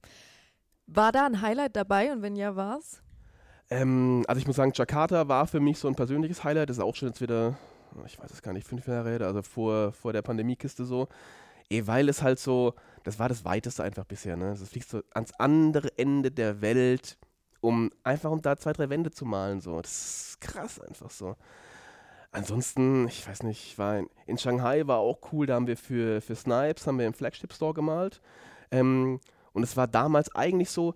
[0.87, 3.03] War da ein Highlight dabei und wenn ja, war's?
[3.71, 6.69] Ähm, also ich muss sagen, Jakarta war für mich so ein persönliches Highlight.
[6.69, 7.57] Das ist auch schon jetzt wieder,
[8.05, 11.09] ich weiß es gar nicht, fünf Jahre her, also vor, vor der Pandemiekiste so.
[11.71, 14.51] Eh, weil es halt so, das war das Weiteste einfach bisher, ne?
[14.51, 17.17] Das fliegst so ans andere Ende der Welt,
[17.63, 19.81] um einfach um da zwei, drei Wände zu malen, so.
[19.81, 19.93] Das
[20.33, 21.37] ist krass einfach so.
[22.31, 25.79] Ansonsten, ich weiß nicht, ich war in, in Shanghai war auch cool, da haben wir
[25.79, 28.21] für, für Snipes, haben wir im Flagship Store gemalt.
[28.73, 29.21] Ähm,
[29.53, 30.95] und es war damals eigentlich so,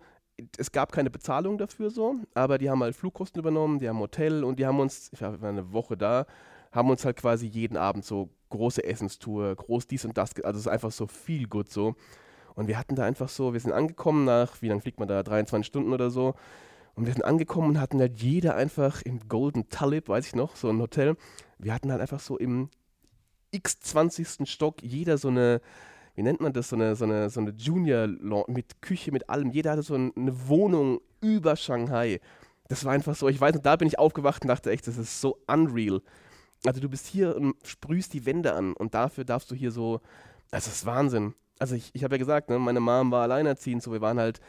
[0.59, 4.45] es gab keine Bezahlung dafür so, aber die haben halt Flugkosten übernommen, die haben Hotel
[4.45, 6.27] und die haben uns, ich war eine Woche da,
[6.73, 10.67] haben uns halt quasi jeden Abend so große Essenstour, groß dies und das, also es
[10.67, 11.95] ist einfach so viel gut so.
[12.55, 15.23] Und wir hatten da einfach so, wir sind angekommen nach, wie lange fliegt man da,
[15.23, 16.35] 23 Stunden oder so.
[16.95, 20.57] Und wir sind angekommen und hatten halt jeder einfach im Golden Tulip, weiß ich noch,
[20.57, 21.17] so ein Hotel.
[21.59, 22.71] Wir hatten halt einfach so im
[23.51, 24.47] x-20.
[24.47, 25.61] Stock jeder so eine,
[26.17, 28.09] wie nennt man das, so eine, so eine, so eine Junior
[28.49, 29.51] mit Küche, mit allem.
[29.51, 32.21] Jeder hatte so eine Wohnung über Shanghai.
[32.69, 34.97] Das war einfach so, ich weiß nicht, da bin ich aufgewacht und dachte echt, das
[34.97, 36.01] ist so unreal.
[36.65, 40.01] Also du bist hier und sprühst die Wände an und dafür darfst du hier so,
[40.51, 41.35] das ist Wahnsinn.
[41.59, 44.41] Also ich, ich habe ja gesagt, ne, meine Mom war alleinerziehend, so wir waren halt,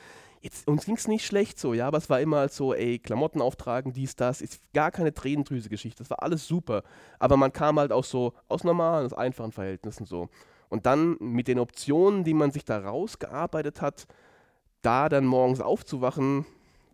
[0.42, 2.98] jetzt, uns ging es nicht schlecht so, ja, aber es war immer halt so, ey,
[2.98, 6.84] Klamotten auftragen, dies, das, ist gar keine Tränendrüse-Geschichte, das war alles super.
[7.20, 10.30] Aber man kam halt auch so aus normalen, aus einfachen Verhältnissen so.
[10.70, 14.08] Und dann mit den Optionen, die man sich da rausgearbeitet hat,
[14.82, 16.46] da dann morgens aufzuwachen,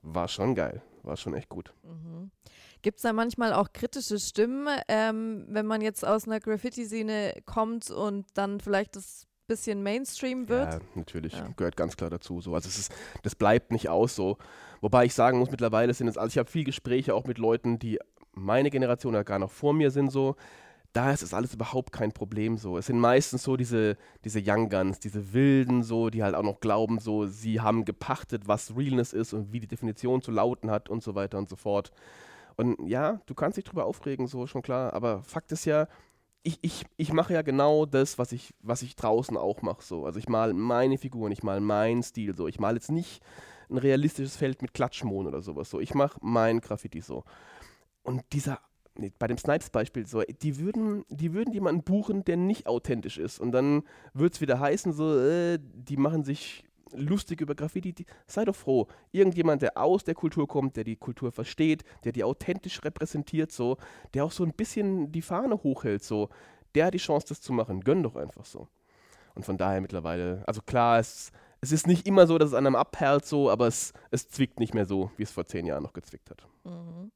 [0.02, 0.82] war schon geil.
[1.04, 1.74] War schon echt gut.
[1.84, 2.32] Mhm.
[2.82, 7.90] Gibt es da manchmal auch kritische Stimmen, ähm, wenn man jetzt aus einer Graffiti-Szene kommt
[7.90, 10.74] und dann vielleicht das bisschen Mainstream wird?
[10.74, 11.34] Ja, natürlich.
[11.34, 11.48] Ja.
[11.56, 12.42] Gehört ganz klar dazu.
[12.42, 12.54] So.
[12.56, 14.38] Also es ist, das bleibt nicht aus so.
[14.82, 17.80] Wobei ich sagen muss, mittlerweile sind es, also ich habe viel Gespräche auch mit Leuten,
[17.80, 18.00] die
[18.34, 20.36] meine Generation oder gar noch vor mir sind so
[20.94, 22.78] da ist es alles überhaupt kein Problem so.
[22.78, 26.60] Es sind meistens so diese, diese Young Guns, diese Wilden so, die halt auch noch
[26.60, 30.90] glauben so, sie haben gepachtet, was Realness ist und wie die Definition zu lauten hat
[30.90, 31.92] und so weiter und so fort.
[32.56, 35.88] Und ja, du kannst dich drüber aufregen, so schon klar, aber Fakt ist ja,
[36.44, 39.82] ich, ich, ich mache ja genau das, was ich, was ich draußen auch mache.
[39.82, 40.06] So.
[40.06, 42.48] Also ich male meine Figuren, ich male meinen Stil so.
[42.48, 43.24] Ich male jetzt nicht
[43.70, 45.80] ein realistisches Feld mit Klatschmohn oder sowas so.
[45.80, 47.24] Ich mache mein Graffiti so.
[48.04, 48.60] Und dieser
[48.96, 53.40] nee, bei dem Snipes-Beispiel so, die würden, die würden jemanden buchen, der nicht authentisch ist.
[53.40, 56.64] Und dann wird es wieder heißen, so, äh, die machen sich
[56.96, 57.94] lustig über Graffiti.
[57.94, 58.88] Die, sei doch froh.
[59.12, 63.78] Irgendjemand, der aus der Kultur kommt, der die Kultur versteht, der die authentisch repräsentiert, so,
[64.14, 66.30] der auch so ein bisschen die Fahne hochhält, so,
[66.76, 67.82] der hat die Chance, das zu machen.
[67.82, 68.68] Gönn doch einfach so.
[69.36, 72.68] Und von daher mittlerweile, also klar, es, es ist nicht immer so, dass es an
[72.68, 75.84] einem abperlt, so, aber es, es zwickt nicht mehr so, wie es vor zehn Jahren
[75.84, 76.46] noch gezwickt hat.
[76.64, 77.12] Mhm.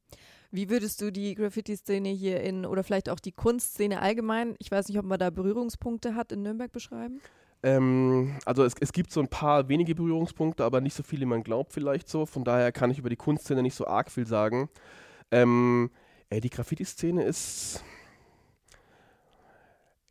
[0.50, 4.88] Wie würdest du die Graffiti-Szene hier in oder vielleicht auch die Kunstszene allgemein, ich weiß
[4.88, 7.20] nicht, ob man da Berührungspunkte hat, in Nürnberg beschreiben?
[7.62, 11.30] Ähm, also es, es, gibt so ein paar wenige Berührungspunkte, aber nicht so viele, wie
[11.30, 12.24] man glaubt vielleicht so.
[12.24, 14.70] Von daher kann ich über die Kunstszene nicht so arg viel sagen.
[15.30, 15.90] Ähm,
[16.30, 17.82] ey, die Graffiti-Szene ist,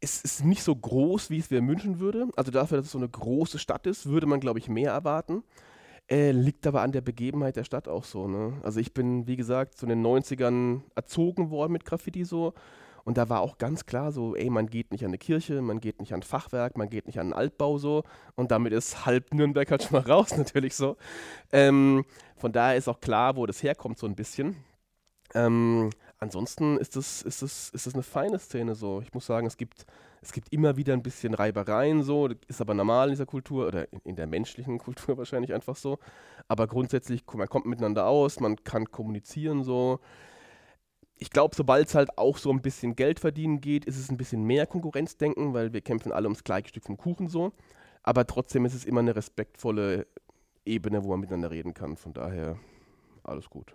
[0.02, 2.28] es ist nicht so groß, wie es mir wünschen würde.
[2.36, 5.44] Also dafür, dass es so eine große Stadt ist, würde man, glaube ich, mehr erwarten.
[6.10, 8.28] Äh, liegt aber an der Begebenheit der Stadt auch so.
[8.28, 8.54] Ne?
[8.64, 12.54] Also ich bin, wie gesagt, in den 90ern erzogen worden mit Graffiti so.
[13.04, 15.80] Und da war auch ganz klar so, ey, man geht nicht an eine Kirche, man
[15.80, 18.04] geht nicht an Fachwerk, man geht nicht an einen Altbau so.
[18.36, 20.98] Und damit ist halb Nürnberg halt schon mal raus, natürlich so.
[21.52, 24.58] Ähm, von daher ist auch klar, wo das herkommt, so ein bisschen.
[25.34, 25.90] Ähm,
[26.20, 29.02] ansonsten ist das, ist, das, ist das eine feine Szene so.
[29.02, 29.86] Ich muss sagen, es gibt
[30.28, 33.92] es gibt immer wieder ein bisschen Reibereien so, ist aber normal in dieser Kultur oder
[33.94, 36.00] in, in der menschlichen Kultur wahrscheinlich einfach so.
[36.50, 40.00] Aber grundsätzlich, man kommt miteinander aus, man kann kommunizieren so.
[41.18, 44.18] Ich glaube, sobald es halt auch so ein bisschen Geld verdienen geht, ist es ein
[44.18, 47.54] bisschen mehr Konkurrenzdenken, weil wir kämpfen alle ums gleiche Stück vom Kuchen so.
[48.04, 50.08] Aber trotzdem ist es immer eine respektvolle
[50.66, 51.96] Ebene, wo man miteinander reden kann.
[51.96, 52.60] Von daher
[53.24, 53.74] alles gut.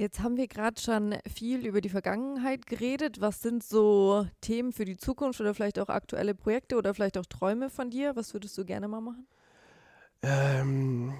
[0.00, 3.20] Jetzt haben wir gerade schon viel über die Vergangenheit geredet.
[3.20, 7.26] Was sind so Themen für die Zukunft oder vielleicht auch aktuelle Projekte oder vielleicht auch
[7.26, 8.14] Träume von dir?
[8.14, 9.26] Was würdest du gerne mal machen?
[10.22, 11.14] Ähm,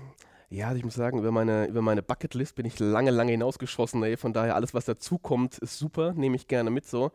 [0.48, 4.00] ja, ich muss sagen, über meine, über meine Bucketlist bin ich lange, lange hinausgeschossen.
[4.04, 4.16] Ey.
[4.16, 6.12] Von daher, alles, was dazukommt, ist super.
[6.12, 7.10] Nehme ich gerne mit so.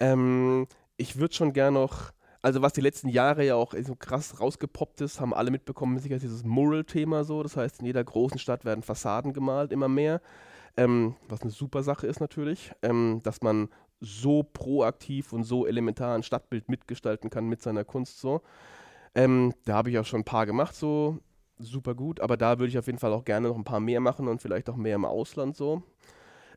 [0.00, 2.10] Ähm, ich würde schon gerne noch,
[2.42, 6.18] also was die letzten Jahre ja auch so krass rausgepoppt ist, haben alle mitbekommen, sicher
[6.18, 7.44] dieses Mural-Thema so.
[7.44, 10.20] Das heißt, in jeder großen Stadt werden Fassaden gemalt, immer mehr.
[10.76, 13.68] Ähm, was eine super Sache ist natürlich, ähm, dass man
[14.00, 18.40] so proaktiv und so elementar ein Stadtbild mitgestalten kann mit seiner Kunst so.
[19.14, 21.18] Ähm, da habe ich auch schon ein paar gemacht, so
[21.58, 24.00] super gut, aber da würde ich auf jeden Fall auch gerne noch ein paar mehr
[24.00, 25.82] machen und vielleicht auch mehr im Ausland so.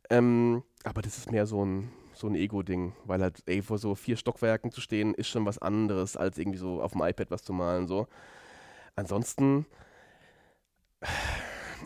[0.10, 3.96] Ähm, aber das ist mehr so ein, so ein Ego-Ding, weil halt, ey, vor so
[3.96, 7.44] vier Stockwerken zu stehen, ist schon was anderes, als irgendwie so auf dem iPad was
[7.44, 8.08] zu malen, so.
[8.96, 9.66] Ansonsten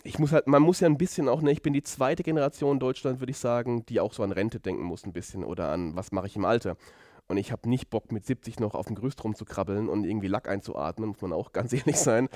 [0.04, 2.74] ich muss halt, man muss ja ein bisschen auch, ne, ich bin die zweite Generation
[2.74, 5.70] in Deutschland, würde ich sagen, die auch so an Rente denken muss ein bisschen oder
[5.70, 6.78] an, was mache ich im Alter.
[7.28, 10.48] Und ich habe nicht Bock, mit 70 noch auf dem Gerüst rumzukrabbeln und irgendwie Lack
[10.48, 12.30] einzuatmen, muss man auch ganz ehrlich sein.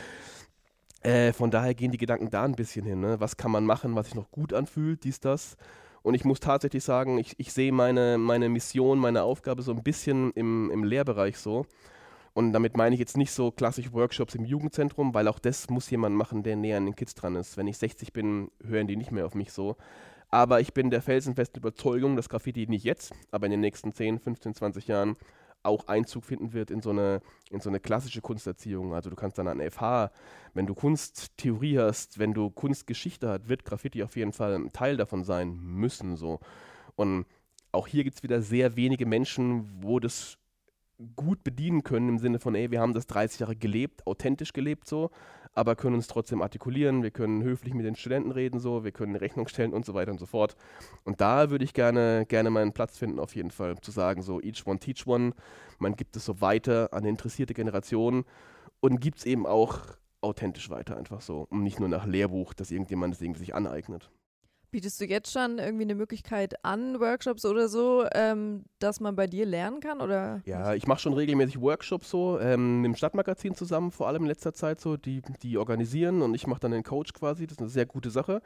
[1.02, 3.00] Äh, von daher gehen die Gedanken da ein bisschen hin.
[3.00, 3.20] Ne?
[3.20, 5.56] Was kann man machen, was sich noch gut anfühlt, dies, das.
[6.04, 9.84] Und ich muss tatsächlich sagen, ich, ich sehe meine, meine Mission, meine Aufgabe so ein
[9.84, 11.66] bisschen im, im Lehrbereich so.
[12.34, 15.90] Und damit meine ich jetzt nicht so klassische Workshops im Jugendzentrum, weil auch das muss
[15.90, 17.58] jemand machen, der näher an den Kids dran ist.
[17.58, 19.76] Wenn ich 60 bin, hören die nicht mehr auf mich so.
[20.30, 24.20] Aber ich bin der felsenfesten Überzeugung, dass Graffiti nicht jetzt, aber in den nächsten 10,
[24.20, 25.18] 15, 20 Jahren
[25.64, 28.94] auch Einzug finden wird in so eine, in so eine klassische Kunsterziehung.
[28.94, 30.12] Also du kannst dann an FH,
[30.54, 34.98] wenn du Kunsttheorie hast, wenn du Kunstgeschichte hast, wird Graffiti auf jeden Fall ein Teil
[34.98, 36.16] davon sein müssen.
[36.16, 36.40] So.
[36.96, 37.26] Und
[37.72, 40.38] auch hier gibt es wieder sehr wenige Menschen, wo das
[41.16, 44.88] gut bedienen können im Sinne von, ey, wir haben das 30 Jahre gelebt, authentisch gelebt
[44.88, 45.12] so,
[45.54, 49.16] aber können uns trotzdem artikulieren, wir können höflich mit den Studenten reden so, wir können
[49.16, 50.56] Rechnung stellen und so weiter und so fort.
[51.04, 54.42] Und da würde ich gerne, gerne meinen Platz finden auf jeden Fall, zu sagen so,
[54.42, 55.34] each one teach one,
[55.80, 58.24] man gibt es so weiter an interessierte Generationen
[58.80, 59.80] und gibt es eben auch
[60.22, 64.12] authentisch weiter einfach so und nicht nur nach Lehrbuch, dass irgendjemand es irgendwie sich aneignet.
[64.72, 69.28] Bietest du jetzt schon irgendwie eine Möglichkeit an, Workshops oder so, ähm, dass man bei
[69.28, 70.00] dir lernen kann?
[70.00, 70.42] Oder?
[70.46, 74.54] Ja, ich mache schon regelmäßig Workshops so, ähm, dem Stadtmagazin zusammen, vor allem in letzter
[74.54, 77.70] Zeit so, die, die organisieren und ich mache dann den Coach quasi, das ist eine
[77.70, 78.42] sehr gute Sache.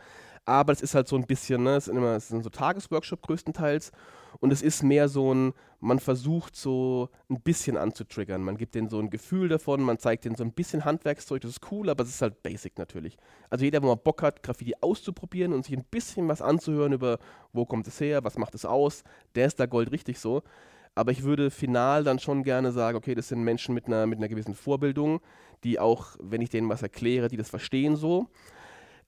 [0.45, 3.21] Aber es ist halt so ein bisschen, ne, es sind immer, es sind so Tagesworkshops
[3.23, 3.91] größtenteils
[4.39, 8.41] Und es ist mehr so ein, man versucht so ein bisschen anzutriggern.
[8.41, 11.51] Man gibt denen so ein Gefühl davon, man zeigt denen so ein bisschen Handwerkszeug, das
[11.51, 13.17] ist cool, aber es ist halt basic natürlich.
[13.49, 17.19] Also jeder, wo mal Bock hat, Graffiti auszuprobieren und sich ein bisschen was anzuhören über,
[17.53, 19.03] wo kommt es her, was macht es aus,
[19.35, 20.43] der ist da Gold richtig so.
[20.95, 24.17] Aber ich würde final dann schon gerne sagen, okay, das sind Menschen mit einer, mit
[24.17, 25.19] einer gewissen Vorbildung,
[25.63, 28.29] die auch, wenn ich denen was erkläre, die das verstehen so.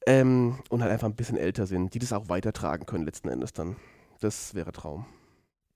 [0.07, 3.51] Ähm, und halt einfach ein bisschen älter sind, die das auch weitertragen können letzten Endes
[3.51, 3.75] dann.
[4.21, 5.05] Das wäre Traum.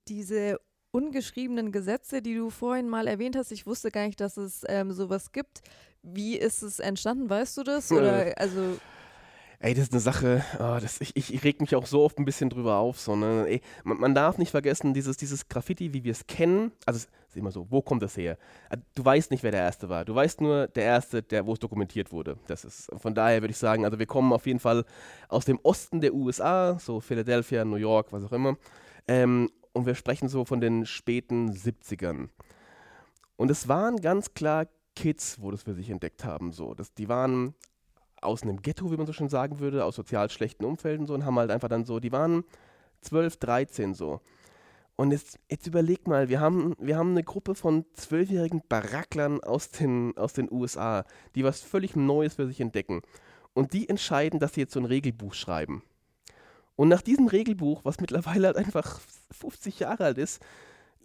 [0.07, 0.57] Diese
[0.91, 4.93] ungeschriebenen Gesetze, die du vorhin mal erwähnt hast, ich wusste gar nicht, dass es ähm,
[4.93, 5.61] sowas gibt.
[6.01, 7.29] Wie ist es entstanden?
[7.29, 7.91] Weißt du das?
[7.91, 8.77] Oder also
[9.63, 12.25] Ey, das ist eine Sache, oh, das, ich, ich, reg mich auch so oft ein
[12.25, 12.99] bisschen drüber auf.
[12.99, 13.45] So, ne?
[13.47, 17.03] Ey, man, man, darf nicht vergessen, dieses, dieses Graffiti, wie wir es kennen, also es
[17.27, 18.39] ist immer so, wo kommt das her?
[18.71, 20.03] Äh, du weißt nicht, wer der Erste war.
[20.03, 22.39] Du weißt nur, der Erste, der, wo es dokumentiert wurde.
[22.47, 24.83] Das ist, von daher würde ich sagen, also wir kommen auf jeden Fall
[25.29, 28.57] aus dem Osten der USA, so Philadelphia, New York, was auch immer.
[29.07, 32.29] Ähm, und wir sprechen so von den späten 70ern.
[33.35, 36.51] Und es waren ganz klar Kids, wo das für sich entdeckt haben.
[36.51, 36.73] So.
[36.73, 37.53] Das, die waren
[38.21, 41.25] aus einem Ghetto, wie man so schön sagen würde, aus sozial schlechten Umfelden so und
[41.25, 42.43] haben halt einfach dann so, die waren
[43.01, 44.21] 12, 13 so.
[44.95, 49.71] Und jetzt, jetzt überleg mal, wir haben, wir haben eine Gruppe von zwölfjährigen Baracklern aus
[49.71, 53.01] den, aus den USA, die was völlig Neues für sich entdecken.
[53.53, 55.81] Und die entscheiden, dass sie jetzt so ein Regelbuch schreiben.
[56.75, 58.99] Und nach diesem Regelbuch, was mittlerweile halt einfach
[59.31, 60.41] 50 Jahre alt ist,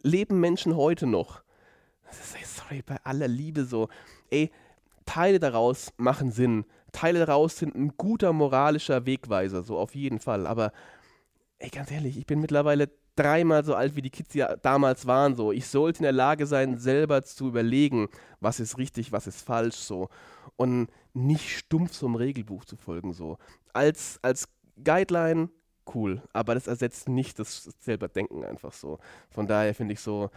[0.03, 1.43] leben Menschen heute noch.
[2.45, 3.89] Sorry, bei aller Liebe so.
[4.31, 4.51] Ey,
[5.07, 6.65] Teile daraus machen Sinn.
[6.97, 10.47] Teile daraus sind ein guter moralischer Wegweiser, so auf jeden Fall.
[10.47, 10.73] Aber
[11.59, 15.35] ey, ganz ehrlich, ich bin mittlerweile dreimal so alt, wie die Kids ja damals waren.
[15.35, 18.09] So, ich sollte in der Lage sein, selber zu überlegen,
[18.41, 20.09] was ist richtig, was ist falsch, so
[20.57, 23.13] und nicht stumpf so einem Regelbuch zu folgen.
[23.13, 23.37] So
[23.75, 24.49] als als
[24.83, 25.51] Guideline
[25.95, 28.99] cool, aber das ersetzt nicht das selber Denken einfach so.
[29.29, 30.31] Von daher finde ich so,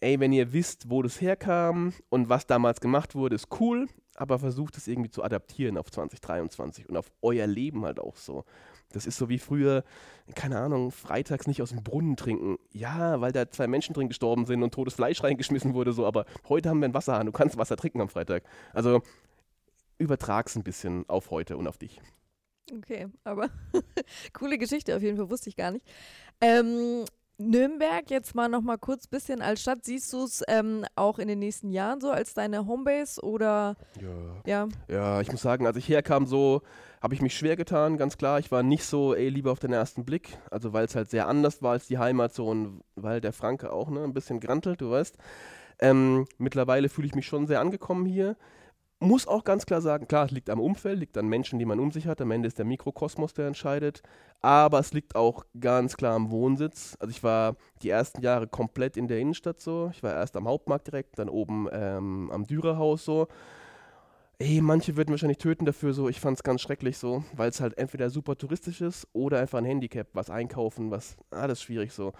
[0.00, 4.38] ey, wenn ihr wisst, wo das herkam und was damals gemacht wurde, ist cool, aber
[4.38, 8.44] versucht es irgendwie zu adaptieren auf 2023 und auf euer Leben halt auch so.
[8.92, 9.82] Das ist so wie früher,
[10.34, 12.58] keine Ahnung, freitags nicht aus dem Brunnen trinken.
[12.72, 16.26] Ja, weil da zwei Menschen drin gestorben sind und totes Fleisch reingeschmissen wurde, so, aber
[16.48, 18.44] heute haben wir einen Wasserhahn, du kannst Wasser trinken am Freitag.
[18.72, 19.02] Also
[19.98, 22.00] übertrag's ein bisschen auf heute und auf dich.
[22.72, 23.50] Okay, aber
[24.32, 25.84] coole Geschichte auf jeden Fall, wusste ich gar nicht.
[26.40, 27.04] Ähm,
[27.38, 31.26] Nürnberg, jetzt mal noch mal kurz bisschen als Stadt, siehst du es ähm, auch in
[31.26, 33.76] den nächsten Jahren so als deine Homebase oder?
[34.00, 34.42] Ja.
[34.46, 36.62] Ja, ja ich muss sagen, als ich herkam, so
[37.02, 38.38] habe ich mich schwer getan, ganz klar.
[38.38, 41.26] Ich war nicht so, ey, lieber auf den ersten Blick, also weil es halt sehr
[41.26, 44.80] anders war als die Heimat so und weil der Franke auch ne, ein bisschen grantelt,
[44.80, 45.18] du weißt.
[45.80, 48.36] Ähm, mittlerweile fühle ich mich schon sehr angekommen hier
[49.00, 51.80] muss auch ganz klar sagen, klar, es liegt am Umfeld, liegt an Menschen, die man
[51.80, 52.20] um sich hat.
[52.20, 54.02] Am Ende ist der Mikrokosmos, der entscheidet.
[54.40, 56.96] Aber es liegt auch ganz klar am Wohnsitz.
[57.00, 59.90] Also ich war die ersten Jahre komplett in der Innenstadt so.
[59.92, 63.28] Ich war erst am Hauptmarkt direkt, dann oben ähm, am Dürerhaus so.
[64.38, 66.08] Ey, manche würden wahrscheinlich töten dafür so.
[66.08, 69.58] Ich fand es ganz schrecklich so, weil es halt entweder super touristisch ist oder einfach
[69.58, 72.12] ein Handicap, was einkaufen, was alles schwierig so.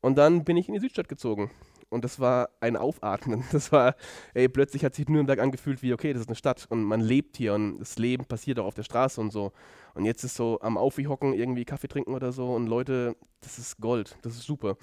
[0.00, 1.50] Und dann bin ich in die Südstadt gezogen.
[1.88, 3.44] Und das war ein Aufatmen.
[3.52, 3.94] Das war,
[4.34, 7.36] ey, plötzlich hat sich Nürnberg angefühlt wie, okay, das ist eine Stadt und man lebt
[7.36, 9.52] hier und das Leben passiert auch auf der Straße und so.
[9.94, 13.80] Und jetzt ist so am Aufhocken irgendwie Kaffee trinken oder so und Leute, das ist
[13.80, 14.76] Gold, das ist super.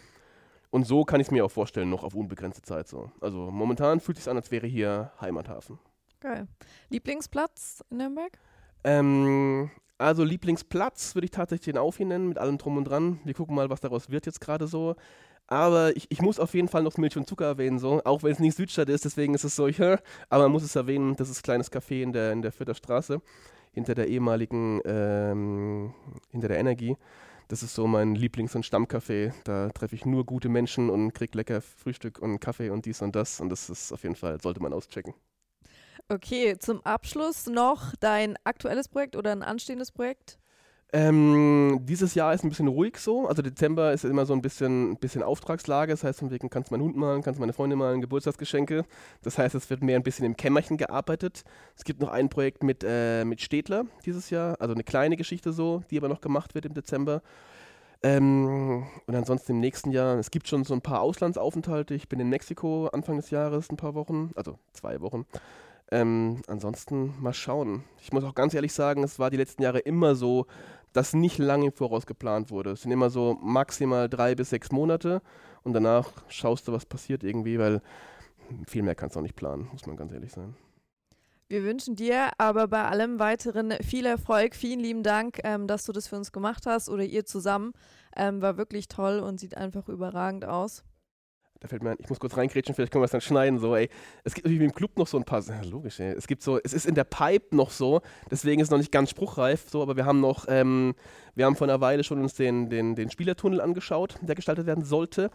[0.71, 3.11] Und so kann ich es mir auch vorstellen, noch auf unbegrenzte Zeit so.
[3.21, 5.77] Also momentan fühlt es sich an, als wäre hier Heimathafen.
[6.19, 6.47] Geil.
[6.89, 8.39] Lieblingsplatz in Nürnberg?
[8.83, 13.19] Ähm, also Lieblingsplatz würde ich tatsächlich den Aufhi nennen, mit allem drum und dran.
[13.23, 14.95] Wir gucken mal, was daraus wird jetzt gerade so.
[15.47, 18.01] Aber ich, ich, muss auf jeden Fall noch Milch und Zucker erwähnen, so.
[18.05, 19.67] auch wenn es nicht Südstadt ist, deswegen ist es so,
[20.29, 22.73] aber man muss es erwähnen, das ist ein kleines Café in der, in der Vierter
[22.73, 23.21] Straße,
[23.73, 25.93] hinter der ehemaligen, ähm,
[26.31, 26.95] hinter der Energie.
[27.49, 29.33] Das ist so mein Lieblings- und Stammcafé.
[29.43, 33.15] Da treffe ich nur gute Menschen und kriege lecker Frühstück und Kaffee und dies und
[33.15, 33.41] das.
[33.41, 35.13] Und das ist auf jeden Fall, sollte man auschecken.
[36.09, 40.39] Okay, zum Abschluss noch dein aktuelles Projekt oder ein anstehendes Projekt?
[40.95, 43.27] Ähm, dieses Jahr ist ein bisschen ruhig so.
[43.27, 45.91] Also Dezember ist immer so ein bisschen, bisschen Auftragslage.
[45.91, 48.85] Das heißt, von wegen kannst du meinen Hund malen, kannst du meine Freundin malen, Geburtstagsgeschenke.
[49.23, 51.45] Das heißt, es wird mehr ein bisschen im Kämmerchen gearbeitet.
[51.75, 54.55] Es gibt noch ein Projekt mit, äh, mit Städtler dieses Jahr.
[54.61, 57.23] Also eine kleine Geschichte so, die aber noch gemacht wird im Dezember.
[58.03, 61.95] Ähm, und ansonsten im nächsten Jahr, es gibt schon so ein paar Auslandsaufenthalte.
[61.95, 65.25] Ich bin in Mexiko Anfang des Jahres ein paar Wochen, also zwei Wochen.
[65.91, 67.83] Ähm, ansonsten mal schauen.
[68.01, 70.47] Ich muss auch ganz ehrlich sagen, es war die letzten Jahre immer so,
[70.93, 72.71] dass nicht lange im Voraus geplant wurde.
[72.71, 75.21] Es sind immer so maximal drei bis sechs Monate
[75.63, 77.81] und danach schaust du, was passiert irgendwie, weil
[78.67, 80.55] viel mehr kannst du auch nicht planen, muss man ganz ehrlich sein.
[81.47, 84.55] Wir wünschen dir aber bei allem weiteren viel Erfolg.
[84.55, 87.73] Vielen lieben Dank, ähm, dass du das für uns gemacht hast oder ihr zusammen.
[88.15, 90.83] Ähm, war wirklich toll und sieht einfach überragend aus.
[91.63, 93.57] Da fällt mir ein, ich muss kurz reingrätschen, vielleicht können wir es dann schneiden.
[93.57, 93.87] So, ey.
[94.25, 96.11] Es gibt natürlich im Club noch so ein paar, logisch, ey.
[96.11, 98.91] Es gibt so, es ist in der Pipe noch so, deswegen ist es noch nicht
[98.91, 100.93] ganz spruchreif, so, aber wir haben noch, ähm,
[101.35, 104.83] wir haben vor einer Weile schon uns den, den, den Spielertunnel angeschaut, der gestaltet werden
[104.83, 105.31] sollte.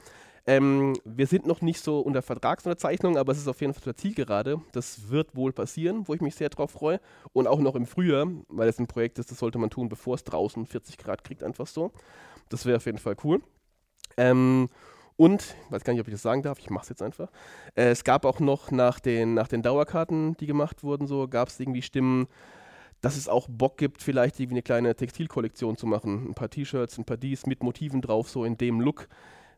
[0.47, 3.97] Ähm, wir sind noch nicht so unter Vertragsunterzeichnung, aber es ist auf jeden Fall der
[3.97, 4.61] Zielgerade.
[4.73, 7.01] Das wird wohl passieren, wo ich mich sehr drauf freue.
[7.33, 10.15] Und auch noch im Frühjahr, weil es ein Projekt ist, das sollte man tun, bevor
[10.15, 11.91] es draußen 40 Grad kriegt, einfach so.
[12.51, 13.41] Das wäre auf jeden Fall cool.
[14.19, 14.69] Ähm,
[15.19, 17.29] und, ich weiß gar nicht, ob ich das sagen darf, ich mache es jetzt einfach.
[17.75, 21.49] Äh, es gab auch noch nach den, nach den Dauerkarten, die gemacht wurden, so gab
[21.49, 22.29] es irgendwie Stimmen,
[23.01, 26.29] dass es auch Bock gibt, vielleicht irgendwie eine kleine Textilkollektion zu machen.
[26.29, 29.09] Ein paar T-Shirts, ein paar Dies mit Motiven drauf, so in dem Look.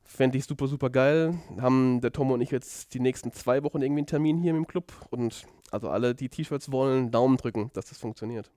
[0.03, 1.39] Fände ich super, super geil.
[1.61, 4.67] Haben der Tom und ich jetzt die nächsten zwei Wochen irgendwie einen Termin hier im
[4.67, 4.93] Club.
[5.11, 8.51] Und also alle, die T-Shirts wollen, Daumen drücken, dass das funktioniert.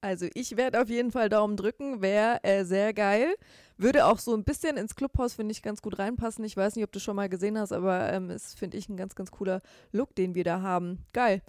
[0.00, 3.34] Also ich werde auf jeden Fall Daumen drücken, wäre äh, sehr geil.
[3.76, 6.44] Würde auch so ein bisschen ins Clubhaus, finde ich, ganz gut reinpassen.
[6.44, 8.96] Ich weiß nicht, ob du schon mal gesehen hast, aber ähm, ist, finde ich, ein
[8.96, 11.04] ganz, ganz cooler Look, den wir da haben.
[11.12, 11.42] Geil.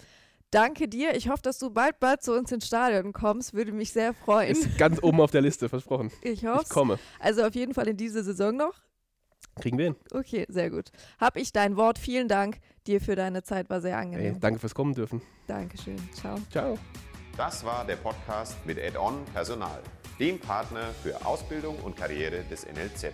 [0.50, 1.16] Danke dir.
[1.16, 3.54] Ich hoffe, dass du bald, bald zu uns ins Stadion kommst.
[3.54, 4.52] Würde mich sehr freuen.
[4.52, 6.10] Ist ganz oben auf der Liste, versprochen.
[6.22, 6.64] Ich hoffe.
[6.64, 6.98] Ich komme.
[7.18, 8.74] Also auf jeden Fall in dieser Saison noch.
[9.60, 9.96] Kriegen wir hin.
[10.12, 10.90] Okay, sehr gut.
[11.18, 11.98] Hab ich dein Wort.
[11.98, 13.70] Vielen Dank dir für deine Zeit.
[13.70, 14.34] War sehr angenehm.
[14.34, 15.22] Ey, danke fürs Kommen dürfen.
[15.46, 15.96] Dankeschön.
[16.14, 16.38] Ciao.
[16.50, 16.78] Ciao.
[17.36, 19.80] Das war der Podcast mit Add-on Personal,
[20.18, 23.06] dem Partner für Ausbildung und Karriere des NLZ.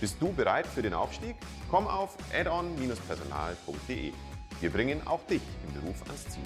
[0.00, 1.34] Bist du bereit für den Aufstieg?
[1.68, 4.12] Komm auf addon-personal.de.
[4.60, 6.44] Wir bringen auch dich im Beruf ans Ziel.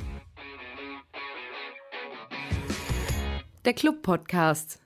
[3.66, 4.80] Der Club Podcast.